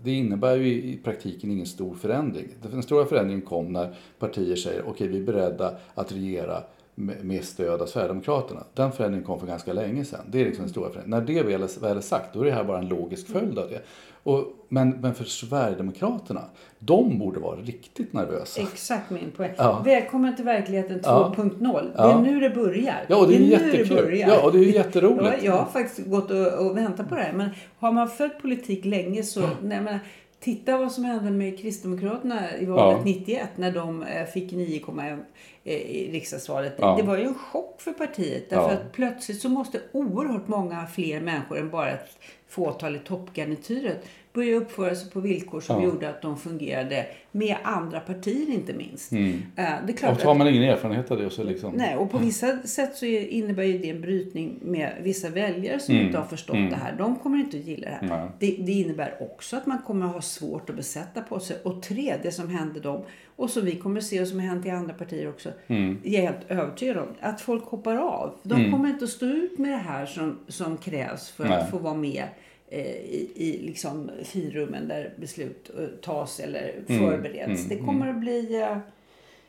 det 0.04 0.12
innebär 0.12 0.56
ju 0.56 0.68
i 0.68 1.00
praktiken 1.04 1.52
ingen 1.52 1.66
stor 1.66 1.96
förändring. 1.96 2.48
Den 2.72 2.84
stora 2.84 3.06
förändringen 3.06 3.42
kom 3.42 3.74
när 3.74 3.96
partier 4.20 4.56
säger 4.56 4.82
okej 4.82 4.92
okay, 4.92 5.08
vi 5.08 5.18
är 5.18 5.24
beredda 5.24 5.76
att 5.94 6.12
regera 6.12 6.64
med 6.96 7.44
stöd 7.44 7.82
av 7.82 7.86
Sverigedemokraterna. 7.86 8.64
Den 8.74 8.92
förändringen 8.92 9.28
kom 9.28 9.40
för 9.40 9.48
ganska 9.48 9.74
länge 9.74 10.06
sedan. 10.06 10.26
Det 10.32 10.42
är 10.42 10.46
liksom 10.46 10.64
den 10.64 10.72
stora 10.72 10.90
förändringen. 10.90 11.20
När 11.20 11.34
det 11.34 11.44
väl 11.44 11.64
är, 11.64 11.80
väl 11.80 11.98
är 11.98 12.02
sagt, 12.02 12.34
då 12.34 12.42
är 12.42 12.46
det 12.46 12.52
här 12.52 12.64
bara 12.64 12.78
en 12.78 12.88
logisk 12.88 13.28
följd 13.28 13.60
av 13.60 13.70
det. 13.70 13.82
Och, 14.24 14.66
men, 14.70 14.90
men 14.90 15.16
för 15.16 15.24
Sverigedemokraterna, 15.24 16.42
de 16.80 17.20
borde 17.20 17.40
vara 17.40 17.56
riktigt 17.56 18.14
nervösa. 18.14 18.62
Exakt 18.62 19.10
min 19.10 19.32
poäng. 19.32 19.52
Ja. 19.58 19.82
Välkommen 19.86 20.36
till 20.36 20.46
verkligheten 20.46 21.02
2.0. 21.02 21.92
Ja. 21.98 22.08
Det 22.08 22.14
är 22.14 22.22
nu 22.22 22.40
det 22.40 22.50
börjar. 22.50 23.06
Ja, 23.08 23.26
det 23.26 23.36
är, 23.36 23.40
det 23.40 23.46
är 23.46 23.50
jättekul. 23.50 23.90
Nu 23.90 23.96
det 23.96 24.02
börjar. 24.02 24.28
Ja, 24.28 24.50
det 24.52 24.58
är 24.58 24.64
jätteroligt. 24.64 25.24
Ja, 25.24 25.34
jag 25.44 25.54
har 25.54 25.66
faktiskt 25.66 26.08
gått 26.08 26.32
och, 26.32 26.66
och 26.66 26.78
väntat 26.78 27.10
på 27.10 27.16
det 27.16 27.22
här. 27.22 27.34
Men 27.34 27.50
har 27.80 27.92
man 27.92 28.10
följt 28.10 28.42
politik 28.42 28.86
länge 28.86 29.24
så, 29.24 29.40
mm. 29.40 29.52
nej, 29.62 29.82
men, 29.82 30.00
Titta 30.44 30.78
vad 30.78 30.92
som 30.92 31.06
hände 31.06 31.32
med 31.32 31.60
Kristdemokraterna 31.60 32.58
i 32.58 32.66
valet 32.66 32.98
ja. 32.98 33.04
91 33.06 33.50
när 33.56 33.72
de 33.72 34.04
eh, 34.04 34.26
fick 34.26 34.52
9,1 34.52 35.24
eh, 35.64 35.74
i 35.74 36.12
riksdagsvalet. 36.12 36.76
Ja. 36.78 36.96
Det 36.96 37.04
var 37.04 37.18
ju 37.18 37.24
en 37.24 37.36
chock 37.36 37.82
för 37.82 37.92
partiet. 37.92 38.50
Därför 38.50 38.70
ja. 38.70 38.74
att 38.74 38.92
plötsligt 38.92 39.42
så 39.42 39.50
måste 39.50 39.82
oerhört 39.92 40.48
många 40.48 40.88
fler 40.88 41.22
människor 41.22 41.58
än 41.58 41.70
bara 41.70 41.92
ett 41.92 42.18
fåtal 42.48 42.96
i 42.96 43.00
toppgarnityret 43.00 44.06
börja 44.34 44.56
uppföra 44.56 44.96
sig 44.96 45.12
på 45.12 45.20
villkor 45.20 45.62
som 45.62 45.82
ja. 45.82 45.88
gjorde 45.88 46.10
att 46.10 46.22
de 46.22 46.38
fungerade 46.38 47.06
med 47.32 47.58
andra 47.64 48.00
partier 48.00 48.50
inte 48.50 48.74
minst. 48.74 49.12
Mm. 49.12 49.34
Uh, 49.34 49.42
det 49.56 49.64
är 49.64 49.98
klart 49.98 50.18
och 50.18 50.24
har 50.24 50.36
man 50.36 50.48
ingen 50.48 50.64
erfarenhet 50.64 51.12
av 51.12 51.18
det 51.18 51.30
så 51.30 51.44
liksom... 51.44 51.74
Nej, 51.74 51.96
och 51.96 52.12
på 52.12 52.18
vissa 52.18 52.58
sätt 52.58 52.96
så 52.96 53.06
innebär 53.06 53.64
ju 53.64 53.78
det 53.78 53.90
en 53.90 54.02
brytning 54.02 54.60
med 54.62 54.94
vissa 55.02 55.30
väljare 55.30 55.80
som 55.80 55.96
mm. 55.96 56.06
inte 56.06 56.18
har 56.18 56.26
förstått 56.26 56.56
mm. 56.56 56.70
det 56.70 56.76
här. 56.76 56.96
De 56.98 57.16
kommer 57.16 57.38
inte 57.38 57.58
att 57.58 57.64
gilla 57.64 57.88
det 57.90 58.08
här. 58.08 58.32
Det, 58.40 58.58
det, 58.60 58.72
innebär 58.72 59.16
också 59.20 59.58
att 59.58 59.66
man 59.66 59.78
kommer 59.78 60.06
att 60.06 60.14
ha 60.14 60.22
svårt 60.22 60.70
att 60.70 60.76
besätta 60.76 61.22
på 61.22 61.40
sig. 61.40 61.58
Och 61.64 61.82
tre, 61.82 62.16
det 62.24 62.32
som 62.32 62.50
hände 62.50 62.80
dem 62.80 63.04
och 63.36 63.50
som 63.50 63.66
vi 63.66 63.76
kommer 63.76 63.98
att 63.98 64.06
se 64.06 64.22
och 64.22 64.28
som 64.28 64.40
har 64.40 64.48
hänt 64.48 64.66
i 64.66 64.70
andra 64.70 64.94
partier 64.94 65.30
också. 65.30 65.50
Mm. 65.68 65.98
Jag 66.04 66.24
är 66.24 66.28
helt 66.28 66.52
övertygad 66.52 66.98
om 66.98 67.08
att 67.20 67.42
folk 67.42 67.64
hoppar 67.64 67.98
av. 67.98 68.34
De 68.44 68.60
mm. 68.60 68.72
kommer 68.72 68.90
inte 68.90 69.06
att 69.06 69.12
stå 69.12 69.26
ut 69.26 69.58
med 69.58 69.72
det 69.72 69.78
här 69.78 70.06
som, 70.06 70.40
som 70.48 70.78
krävs 70.78 71.32
för 71.32 71.44
Nej. 71.44 71.58
att 71.58 71.70
få 71.70 71.78
vara 71.78 71.94
med 71.94 72.24
Eh, 72.24 72.53
i, 72.80 73.32
i 73.36 73.62
liksom 73.62 74.12
finrummen 74.24 74.88
där 74.88 75.14
beslut 75.18 75.72
eh, 75.78 75.86
tas 76.02 76.40
eller 76.40 76.74
mm, 76.88 77.00
förbereds. 77.00 77.38
Mm, 77.38 77.56
mm, 77.56 77.70
det 77.70 77.78
kommer 77.78 78.08
att 78.08 78.20
bli... 78.20 78.62
Eh, 78.62 78.78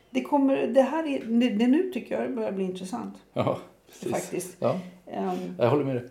det, 0.09 0.21
kommer, 0.21 0.67
det 0.67 0.81
här 0.81 1.07
är, 1.07 1.19
det, 1.25 1.49
det 1.49 1.67
nu 1.67 1.91
tycker 1.93 2.21
jag 2.21 2.35
börjar 2.35 2.51
bli 2.51 2.63
intressant. 2.63 3.15
Ja, 3.33 3.59
precis. 3.87 4.11
Faktiskt. 4.11 4.57
Ja. 4.59 4.79
Um, 5.05 5.55
jag 5.59 5.69
håller 5.69 5.85
med 5.85 5.95
dig. 5.95 6.05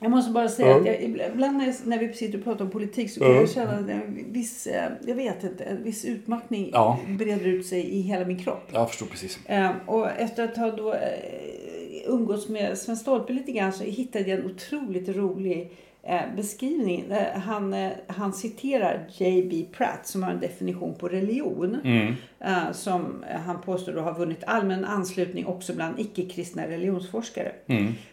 Jag 0.00 0.10
måste 0.10 0.32
bara 0.32 0.48
säga 0.48 0.68
mm. 0.68 0.80
att 0.80 0.86
jag, 0.86 1.02
ibland 1.02 1.56
när, 1.56 1.74
när 1.84 1.98
vi 1.98 2.12
sitter 2.12 2.38
och 2.38 2.44
pratar 2.44 2.64
om 2.64 2.70
politik 2.70 3.10
så 3.10 3.20
kan 3.20 3.34
jag 3.34 3.50
känna 3.50 3.92
en 3.92 4.32
viss, 4.32 4.68
jag 5.06 5.14
vet 5.14 5.44
inte, 5.44 5.64
en 5.64 5.82
viss 5.82 6.04
utmattning 6.04 6.70
ja. 6.72 6.98
breder 7.08 7.46
ut 7.46 7.66
sig 7.66 7.80
i 7.80 8.00
hela 8.00 8.24
min 8.24 8.38
kropp. 8.38 8.70
Jag 8.72 8.88
förstår 8.88 9.06
precis. 9.06 9.38
Um, 9.48 9.68
och 9.86 10.10
efter 10.10 10.44
att 10.44 10.56
ha 10.56 10.70
då, 10.70 10.94
umgåtts 12.08 12.48
med 12.48 12.78
Sven 12.78 12.96
Stolpe 12.96 13.32
lite 13.32 13.52
grann 13.52 13.72
så 13.72 13.84
hittade 13.84 14.30
jag 14.30 14.40
en 14.40 14.46
otroligt 14.46 15.08
rolig 15.08 15.60
eh, 15.62 15.68
Eh, 16.08 16.34
beskrivning. 16.36 17.10
Eh, 17.10 17.40
han, 17.40 17.74
eh, 17.74 17.90
han 18.06 18.32
citerar 18.32 19.06
J.B. 19.10 19.64
Pratt 19.72 20.06
som 20.06 20.22
har 20.22 20.30
en 20.30 20.40
definition 20.40 20.94
på 20.94 21.08
religion. 21.08 21.80
Mm. 21.84 22.14
Eh, 22.40 22.72
som 22.72 23.24
han 23.44 23.60
påstår 23.60 23.92
då 23.92 24.00
har 24.00 24.14
vunnit 24.14 24.44
allmän 24.46 24.84
anslutning 24.84 25.46
också 25.46 25.72
bland 25.74 26.00
icke-kristna 26.00 26.66
religionsforskare. 26.66 27.52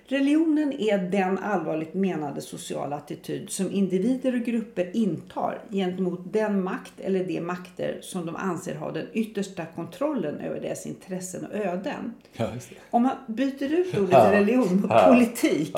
Religionen 0.07 0.73
är 0.79 0.97
den 0.97 1.37
allvarligt 1.37 1.93
menade 1.93 2.41
sociala 2.41 2.95
attityd 2.95 3.49
som 3.49 3.71
individer 3.71 4.35
och 4.35 4.41
grupper 4.45 4.95
intar 4.95 5.61
gentemot 5.71 6.33
den 6.33 6.63
makt 6.63 6.93
eller 6.99 7.23
de 7.23 7.41
makter 7.41 7.97
som 8.01 8.25
de 8.25 8.35
anser 8.35 8.75
ha 8.75 8.91
den 8.91 9.05
yttersta 9.13 9.65
kontrollen 9.75 10.39
över 10.39 10.61
deras 10.61 10.85
intressen 10.85 11.45
och 11.45 11.55
öden. 11.55 12.13
Ja. 12.33 12.47
Om 12.89 13.03
man 13.03 13.15
byter 13.27 13.73
ut 13.73 13.97
ordet 13.97 14.09
Ja. 14.11 14.31
religion 14.31 14.81
mot 14.81 14.91
Ja. 14.91 15.05
politik 15.07 15.75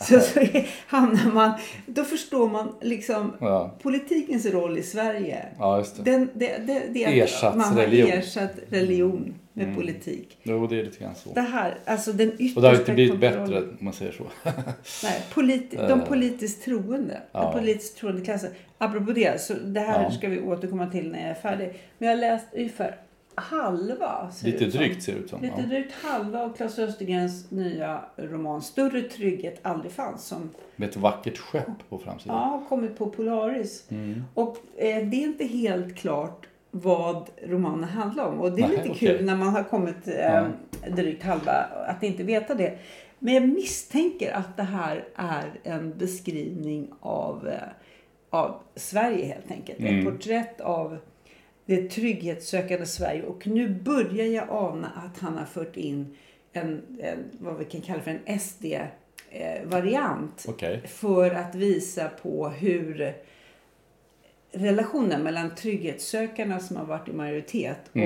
så, 0.00 0.20
så 0.20 0.40
är, 0.40 0.68
hamnar 0.86 1.32
man, 1.32 1.52
då 1.86 2.04
förstår 2.04 2.48
man 2.48 2.68
liksom 2.80 3.32
politikens 3.82 4.46
roll 4.46 4.78
i 4.78 4.82
Sverige. 4.82 5.46
Ja, 5.58 5.78
just 5.78 5.96
det. 5.96 6.10
Den, 6.10 6.28
det, 6.34 6.66
det, 6.66 6.82
det 6.92 7.20
Ersatt 7.20 7.54
har 7.54 7.85
religion. 7.90 8.18
ersatt 8.18 8.52
religion 8.68 9.34
med 9.52 9.74
politik. 9.76 10.38
Jo, 10.42 10.66
det 10.66 10.80
är 10.80 10.84
lite 10.84 10.98
grann 11.04 11.14
så. 11.14 11.32
Det 11.34 11.40
här, 11.40 11.78
alltså 11.84 12.12
den 12.12 12.28
yttersta 12.32 12.58
Och 12.58 12.62
det 12.62 12.68
har 12.68 12.74
inte 12.76 12.92
blivit 12.92 13.12
kontrollen- 13.12 13.46
bättre 13.50 13.58
om 13.78 13.84
man 13.84 13.92
säger 13.92 14.12
så. 14.12 14.24
Nej, 15.02 15.22
politi- 15.34 15.76
de 15.88 16.00
Eh. 16.00 16.06
politiskt 16.06 16.64
troende. 16.64 17.20
Ja. 17.32 17.40
Den 17.42 17.52
politiskt 17.60 17.96
troende 17.98 18.24
klassen. 18.24 18.50
Apropå 18.78 19.12
det, 19.12 19.40
så 19.40 19.54
det 19.54 19.80
här 19.80 20.02
Ja. 20.02 20.10
ska 20.10 20.28
vi 20.28 20.40
återkomma 20.40 20.86
till 20.86 21.10
när 21.12 21.20
jag 21.20 21.30
är 21.30 21.34
färdig. 21.34 21.72
Men 21.98 22.08
jag 22.08 22.16
har 22.16 22.20
läst 22.20 22.46
ungefär 22.54 22.96
halva. 23.34 24.30
ser 24.30 24.46
Lite 24.46 24.64
drygt 24.64 25.02
ser 25.02 25.12
det 25.12 25.18
ut 25.18 25.30
som. 25.30 25.42
Lite 25.42 25.54
Ja. 25.58 25.66
drygt 25.66 25.92
halva 25.94 26.42
av 26.42 26.56
Claes 26.56 26.78
Östergrens 26.78 27.50
nya 27.50 28.00
roman 28.16 28.62
Större 28.62 29.02
trygghet 29.02 29.58
aldrig 29.62 29.92
fanns. 29.92 30.24
Som 30.26 30.50
Med 30.76 30.88
ett 30.88 30.96
vackert 30.96 31.38
skepp 31.38 31.88
på 31.88 31.98
framsidan. 31.98 32.36
ja, 32.36 32.42
har 32.44 32.68
kommit 32.68 32.98
på 32.98 33.06
Polaris. 33.10 33.84
Mm. 33.90 34.24
Och 34.34 34.56
eh, 34.76 35.06
det 35.06 35.16
är 35.16 35.24
inte 35.24 35.44
helt 35.44 35.96
klart 35.96 36.46
vad 36.70 37.30
romanen 37.42 37.84
handlar 37.84 38.28
om. 38.28 38.40
Och 38.40 38.52
det 38.52 38.62
är 38.62 38.68
Nej, 38.68 38.76
lite 38.76 38.90
okej. 38.90 39.08
kul 39.08 39.24
när 39.24 39.36
man 39.36 39.48
har 39.48 39.64
kommit 39.64 40.08
eh, 40.08 40.46
drygt 40.90 41.22
halva 41.22 41.52
att 41.86 42.02
inte 42.02 42.22
veta 42.22 42.54
det. 42.54 42.78
Men 43.18 43.34
jag 43.34 43.48
misstänker 43.48 44.32
att 44.32 44.56
det 44.56 44.62
här 44.62 45.04
är 45.14 45.60
en 45.62 45.98
beskrivning 45.98 46.88
av, 47.00 47.48
eh, 47.48 47.54
av 48.30 48.60
Sverige 48.74 49.26
helt 49.26 49.50
enkelt. 49.50 49.80
Ett 49.80 50.04
porträtt 50.04 50.60
av 50.60 50.98
det 51.66 51.90
trygghetssökande 51.90 52.86
Sverige. 52.86 53.22
Och 53.22 53.46
nu 53.46 53.68
börjar 53.68 54.26
jag 54.26 54.46
ana 54.50 54.92
att 55.06 55.18
han 55.18 55.38
har 55.38 55.44
fört 55.44 55.76
in 55.76 56.16
en, 56.52 56.82
en 57.00 57.18
vad 57.38 57.58
vi 57.58 57.64
kan 57.64 57.80
kalla 57.80 58.02
för 58.02 58.10
en 58.24 58.40
SD-variant. 58.40 60.44
Okej. 60.48 60.82
För 60.86 61.30
att 61.30 61.54
visa 61.54 62.08
på 62.08 62.48
hur 62.48 63.14
relationen 64.58 65.22
mellan 65.22 65.54
trygghetssökarna 65.54 66.58
som 66.60 66.76
har 66.76 66.84
varit 66.84 67.08
i 67.08 67.12
majoritet 67.12 67.78
och 67.92 67.98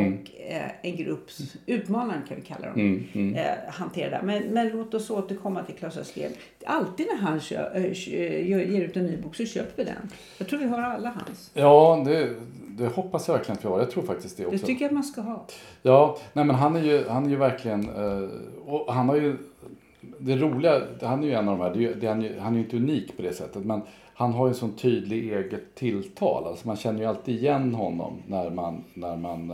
eh, 0.51 0.71
en 0.83 0.97
grupps 0.97 1.39
utmanare 1.67 2.23
kan 2.29 2.37
vi 2.37 2.43
kalla 2.43 2.67
dem. 2.67 2.81
Mm, 2.81 3.05
mm. 3.13 3.35
Eh, 3.35 3.45
hanterar 3.69 4.11
det. 4.11 4.27
Men, 4.27 4.43
men 4.43 4.69
låt 4.69 4.95
oss 4.95 5.11
återkomma 5.11 5.63
till 5.65 5.75
Claes 5.75 5.97
Östgren. 5.97 6.33
Alltid 6.67 7.07
när 7.07 7.17
han 7.17 7.41
kö, 7.41 7.79
gör- 7.93 8.61
ger 8.61 8.81
ut 8.85 8.97
en 8.97 9.07
ny 9.07 9.17
bok 9.17 9.35
så 9.37 9.45
köper 9.45 9.73
vi 9.77 9.85
den. 9.85 10.11
Jag 10.39 10.49
tror 10.49 10.59
vi 10.59 10.67
har 10.67 10.83
alla 10.83 11.09
hans. 11.27 11.51
Ja, 11.55 12.03
det, 12.07 12.29
det 12.69 12.87
hoppas 12.87 13.29
jag 13.29 13.35
verkligen 13.35 13.59
att 13.59 13.65
vi 13.65 13.69
har. 13.69 13.79
Jag 13.79 13.91
tror 13.91 14.03
faktiskt 14.03 14.37
det 14.37 14.43
Det 14.43 14.49
också. 14.49 14.67
tycker 14.67 14.85
jag 14.85 14.93
man 14.95 15.05
ska 15.05 15.21
ha. 15.21 15.47
Ja, 15.83 16.19
nej 16.33 16.45
men 16.45 16.57
han 16.57 16.77
är 16.77 16.83
ju, 16.83 17.09
han 17.09 17.27
är 17.27 17.31
ju 17.31 17.37
verkligen... 17.37 17.89
eh, 17.89 18.29
och 18.67 18.95
han 18.95 19.09
har 19.09 19.17
ju... 19.17 19.37
Det 20.19 20.37
roliga, 20.37 20.83
han 21.03 21.23
är 21.23 21.27
ju 21.27 21.33
en 21.33 21.49
av 21.49 21.59
de 21.59 21.65
här, 21.65 21.75
det 21.75 21.85
är, 21.85 21.95
det 21.95 22.41
han 22.41 22.53
är 22.53 22.59
ju 22.59 22.65
inte 22.65 22.77
unik 22.77 23.17
på 23.17 23.23
det 23.23 23.33
sättet, 23.33 23.65
men 23.65 23.83
han 24.21 24.33
har 24.33 24.47
ju 24.47 24.49
en 24.49 24.55
sån 24.55 24.73
tydlig 24.73 25.33
eget 25.33 25.75
tilltal. 25.75 26.47
Alltså 26.47 26.67
man 26.67 26.77
känner 26.77 27.01
ju 27.01 27.07
alltid 27.07 27.35
igen 27.35 27.75
honom 27.75 28.23
när 28.27 28.51
man, 28.51 28.85
när 28.95 29.17
man 29.17 29.51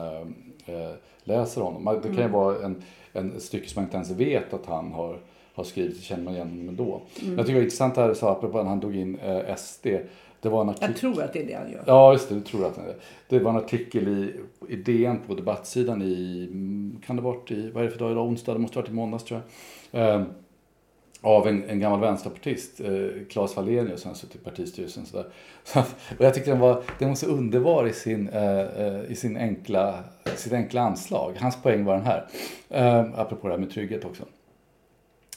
eh, 0.66 0.90
läser 1.24 1.60
honom. 1.60 2.00
Det 2.02 2.08
kan 2.08 2.24
ju 2.24 2.28
vara 2.28 2.64
en, 2.64 2.82
en 3.12 3.40
stycke 3.40 3.68
som 3.68 3.80
man 3.80 3.84
inte 3.84 3.96
ens 3.96 4.10
vet 4.10 4.54
att 4.54 4.66
han 4.66 4.92
har, 4.92 5.18
har 5.54 5.64
skrivit, 5.64 5.96
så 5.96 6.02
känner 6.02 6.24
man 6.24 6.34
igen 6.34 6.48
honom 6.48 6.68
ändå. 6.68 7.00
Jag 7.14 7.24
tycker 7.24 7.44
det 7.44 7.52
var 7.52 7.60
intressant 7.60 7.94
det 7.94 8.00
här 8.00 8.14
sa 8.14 8.32
apropå 8.32 8.58
när 8.58 8.70
han 8.70 8.80
tog 8.80 8.96
in 8.96 9.18
eh, 9.18 9.56
SD. 9.56 9.86
Det 10.40 10.48
var 10.48 10.60
en 10.60 10.68
artikel... 10.68 10.88
Jag 10.88 10.96
tror 10.96 11.22
att 11.22 11.32
det 11.32 11.42
är 11.42 11.46
det 11.46 11.54
han 11.54 11.72
gör. 11.72 11.84
Ja, 11.86 12.12
just 12.12 12.28
det. 12.28 12.34
Du 12.34 12.40
tror 12.40 12.66
att 12.66 12.74
det 12.74 12.82
är 12.82 12.86
det. 12.86 12.96
Det 13.28 13.38
var 13.38 13.50
en 13.50 13.56
artikel 13.56 14.08
i, 14.08 14.32
i 14.68 14.76
DN 14.76 15.20
på 15.26 15.34
debattsidan 15.34 16.02
i, 16.02 16.48
mm, 16.50 16.96
kan 17.06 17.16
det 17.16 17.22
varit 17.22 17.50
i, 17.50 17.70
vad 17.70 17.82
är 17.82 17.86
det 17.86 17.92
för 17.92 17.98
dag 17.98 18.12
idag? 18.12 18.26
Onsdag? 18.26 18.52
Det 18.52 18.58
måste 18.58 18.78
ha 18.78 18.82
varit 18.82 18.90
i 18.90 18.94
måndags 18.94 19.24
tror 19.24 19.40
jag. 19.90 20.14
Eh, 20.14 20.22
av 21.26 21.46
en, 21.48 21.64
en 21.68 21.80
gammal 21.80 22.00
vänsterpartist, 22.00 22.80
eh, 22.80 23.08
Claes 23.30 23.56
Wallenius, 23.56 24.00
som 24.00 24.08
har 24.10 24.16
suttit 24.16 24.34
i 24.36 24.38
partistyrelsen. 24.44 25.06
Så 25.06 25.16
där. 25.16 25.26
Så, 25.64 25.78
att- 25.78 25.94
och 26.18 26.24
jag 26.24 26.34
tyckte 26.34 26.50
den 26.50 26.60
var, 26.60 26.82
den 26.98 27.08
var 27.08 27.14
så 27.14 27.26
underbar 27.26 27.86
i, 27.86 27.92
sin, 27.92 28.28
eh, 28.28 28.60
eh, 28.60 29.00
i 29.10 29.14
sin 29.16 29.36
enkla, 29.36 29.94
sitt 30.36 30.52
enkla 30.52 30.80
anslag. 30.80 31.32
Hans 31.40 31.62
poäng 31.62 31.84
var 31.84 31.94
den 31.96 32.06
här, 32.06 32.26
eh, 32.68 33.20
apropå 33.20 33.48
det 33.48 33.54
här 33.54 33.60
med 33.60 33.70
trygghet 33.70 34.04
också. 34.04 34.22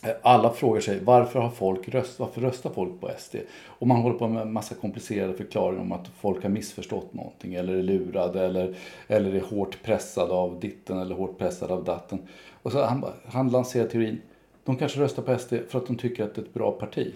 Eh, 0.04 0.12
alla 0.22 0.50
frågar 0.54 0.82
sig 0.82 1.00
varför 1.04 1.40
har 1.40 1.50
folk 1.50 1.90
röst, 1.90 2.20
varför 2.20 2.42
röstar 2.42 2.70
folk 2.70 3.02
på 3.02 3.10
SD? 3.18 3.36
Och 3.66 3.88
man 3.88 3.98
håller 4.02 4.18
på 4.18 4.28
med 4.28 4.42
en 4.42 4.54
massa 4.54 4.76
komplicerade 4.76 5.34
förklaringar 5.34 5.82
om 5.82 5.92
att 5.92 6.08
folk 6.20 6.44
har 6.44 6.50
missförstått 6.50 7.14
någonting 7.14 7.54
eller 7.54 7.74
är 7.74 7.84
lurade 7.84 8.46
eller, 8.46 8.76
eller 9.08 9.36
är 9.36 9.42
hårt 9.42 9.84
pressade 9.84 10.34
av 10.34 10.60
ditten 10.60 11.00
eller 11.00 11.16
hårt 11.16 11.38
pressade 11.38 11.74
av 11.74 11.84
datten. 11.84 12.20
Och 12.64 12.72
så 12.72 12.84
han, 12.84 13.06
han 13.26 13.50
lanserar 13.50 13.88
teorin 13.88 14.22
de 14.70 14.78
kanske 14.78 15.00
röstar 15.00 15.24
på 15.24 15.38
SD 15.38 15.54
för 15.70 15.80
att 15.80 15.88
de 15.88 15.96
tycker 15.96 16.24
att 16.24 16.36
det 16.36 16.42
är 16.42 16.46
ett 16.46 16.54
bra 16.54 16.72
parti. 16.72 17.14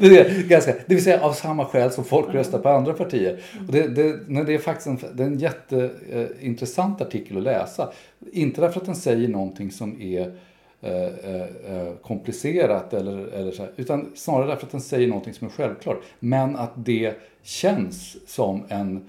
det, 0.00 0.18
är 0.18 0.48
ganska, 0.48 0.72
det 0.86 0.94
vill 0.94 1.04
säga 1.04 1.24
av 1.24 1.32
samma 1.32 1.64
skäl 1.64 1.90
som 1.90 2.04
folk 2.04 2.34
röstar 2.34 2.58
på 2.58 2.68
andra 2.68 2.92
partier. 2.92 3.42
Och 3.66 3.72
det, 3.72 3.88
det, 3.88 4.20
nej, 4.26 4.44
det 4.44 4.54
är 4.54 4.58
faktiskt 4.58 4.86
en, 4.86 5.16
det 5.16 5.22
är 5.22 5.26
en 5.26 5.38
jätteintressant 5.38 7.00
artikel 7.00 7.36
att 7.36 7.42
läsa. 7.42 7.92
Inte 8.32 8.60
därför 8.60 8.80
att 8.80 8.86
den 8.86 8.96
säger 8.96 9.28
någonting 9.28 9.70
som 9.70 10.02
är 10.02 10.32
eh, 10.80 10.92
eh, 10.92 11.76
eh, 11.76 11.94
komplicerat 12.02 12.94
eller, 12.94 13.26
eller 13.26 13.52
så 13.52 13.62
här, 13.62 13.72
utan 13.76 14.12
snarare 14.14 14.46
därför 14.46 14.66
att 14.66 14.72
den 14.72 14.80
säger 14.80 15.08
någonting 15.08 15.34
som 15.34 15.46
är 15.46 15.52
självklart. 15.52 16.02
Men 16.18 16.56
att 16.56 16.72
det 16.76 17.14
känns 17.42 18.16
som 18.26 18.64
en, 18.68 19.04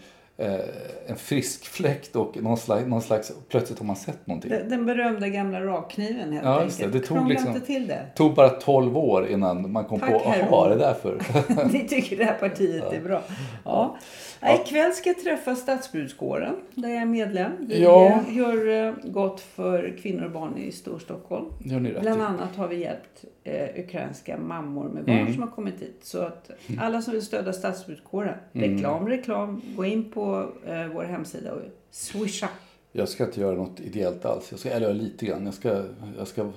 en 1.07 1.15
frisk 1.15 1.65
fläkt 1.65 2.15
och 2.15 2.37
någon 2.43 2.57
slags, 2.57 2.85
någon 2.87 3.01
slags, 3.01 3.31
plötsligt 3.49 3.79
har 3.79 3.85
man 3.85 3.95
sett 3.95 4.27
någonting. 4.27 4.51
Den, 4.69 4.85
berömda 4.85 5.27
gamla 5.27 5.61
rakkniven 5.61 6.31
helt 6.33 6.45
Ja, 6.45 6.63
just 6.63 6.79
det. 6.79 6.85
enkelt. 6.85 7.03
Det 7.03 7.07
tog 7.15 7.29
liksom- 7.29 7.61
till 7.61 7.87
det. 7.87 8.05
tog 8.15 8.33
bara 8.35 8.49
12 8.49 8.97
år 8.97 9.27
innan 9.27 9.71
man 9.71 9.85
kom 9.85 9.99
Tack, 9.99 10.09
på, 10.09 10.21
jaha, 10.49 10.67
det 10.69 10.73
är 10.75 10.79
därför. 10.79 11.21
Ni 11.73 11.87
tycker 11.87 12.17
det 12.17 12.23
här 12.23 12.33
partiet 12.39 12.93
är 12.93 13.01
bra. 13.01 13.21
Ja. 13.65 13.97
Ja. 14.41 14.55
Ikväll 14.55 14.93
ska 14.93 15.09
jag 15.09 15.19
träffa 15.23 15.55
Stadsbrudskåren 15.55 16.55
där 16.75 16.89
jag 16.89 17.01
är 17.01 17.05
medlem. 17.05 17.51
Vi 17.59 17.83
Ja. 17.83 18.05
eh, 18.05 18.37
gör 18.37 18.85
eh, 18.87 18.93
gott 19.03 19.41
för 19.41 19.97
kvinnor 20.01 20.23
och 20.25 20.31
barn 20.31 20.57
i 20.57 20.71
Storstockholm. 20.71 21.45
Gör 21.65 21.79
ni 21.79 21.91
rätt. 21.91 22.01
Bland 22.01 22.21
annat 22.21 22.55
har 22.55 22.67
vi 22.67 22.75
hjälpt 22.81 23.25
eh, 23.49 23.83
ukrainska 23.85 24.37
mammor 24.37 24.83
med 24.89 25.05
barn 25.05 25.17
Mm. 25.19 25.33
som 25.33 25.41
har 25.43 25.49
kommit 25.49 25.81
hit. 25.81 25.99
Så 26.01 26.19
att 26.21 26.51
alla 26.79 27.01
som 27.01 27.13
vill 27.13 27.25
stödja 27.25 27.53
Stadsbrudskåren, 27.53 28.35
Mm. 28.53 28.71
reklam, 28.75 29.07
reklam, 29.07 29.61
gå 29.75 29.85
in 29.85 30.11
på 30.11 30.49
eh, 30.67 30.87
vår 30.93 31.03
hemsida 31.03 31.53
och 31.53 31.61
swisha. 31.91 32.49
Jag 32.91 33.09
ska 33.09 33.25
inte 33.25 33.41
göra 33.41 33.55
något 33.55 33.79
ideellt 33.79 34.25
alls. 34.25 34.47
Jag 34.51 34.59
ska, 34.59 34.69
eller 34.69 34.93
lite 34.93 35.25
grann. 35.25 35.45
Jag 35.45 35.53
ska, 35.53 35.83
jag 36.17 36.27
ska 36.27 36.51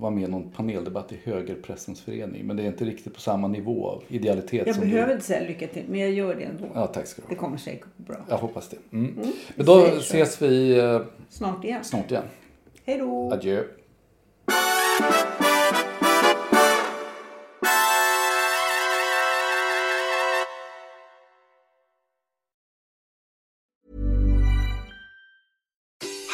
vara 0.00 0.10
med 0.10 0.24
i 0.28 0.30
någon 0.30 0.50
paneldebatt 0.50 1.12
i 1.12 1.18
Högerpressens 1.24 2.00
förening. 2.00 2.46
Men 2.46 2.56
det 2.56 2.62
är 2.62 2.66
inte 2.66 2.84
riktigt 2.84 3.14
på 3.14 3.20
samma 3.20 3.48
nivå 3.48 3.88
av 3.88 4.02
idealitet 4.08 4.66
Jag 4.66 4.76
som 4.76 4.84
behöver 4.84 5.06
du. 5.08 5.12
inte 5.12 5.24
säga 5.26 5.48
lycka 5.48 5.66
till, 5.66 5.84
men 5.88 6.00
jag 6.00 6.10
gör 6.10 6.34
det 6.34 6.42
ändå. 6.44 6.64
Ja, 6.74 6.86
tack 6.86 7.06
ska 7.06 7.22
du 7.22 7.28
Det 7.28 7.34
ha. 7.34 7.40
kommer 7.40 7.56
säkert 7.56 7.84
gå 7.96 8.02
bra. 8.12 8.16
Jag 8.28 8.36
hoppas 8.38 8.68
det. 8.68 8.76
Mm. 8.92 9.14
Mm, 9.16 9.32
Men 9.56 9.66
då 9.66 9.84
ses 9.86 10.42
vi 10.42 10.78
eh, 10.78 11.00
Snart 11.28 11.64
igen. 11.64 11.84
snart 11.84 12.10
igen. 12.10 12.24
Hej 12.84 12.98
då! 12.98 13.32
Adjö. 13.32 13.62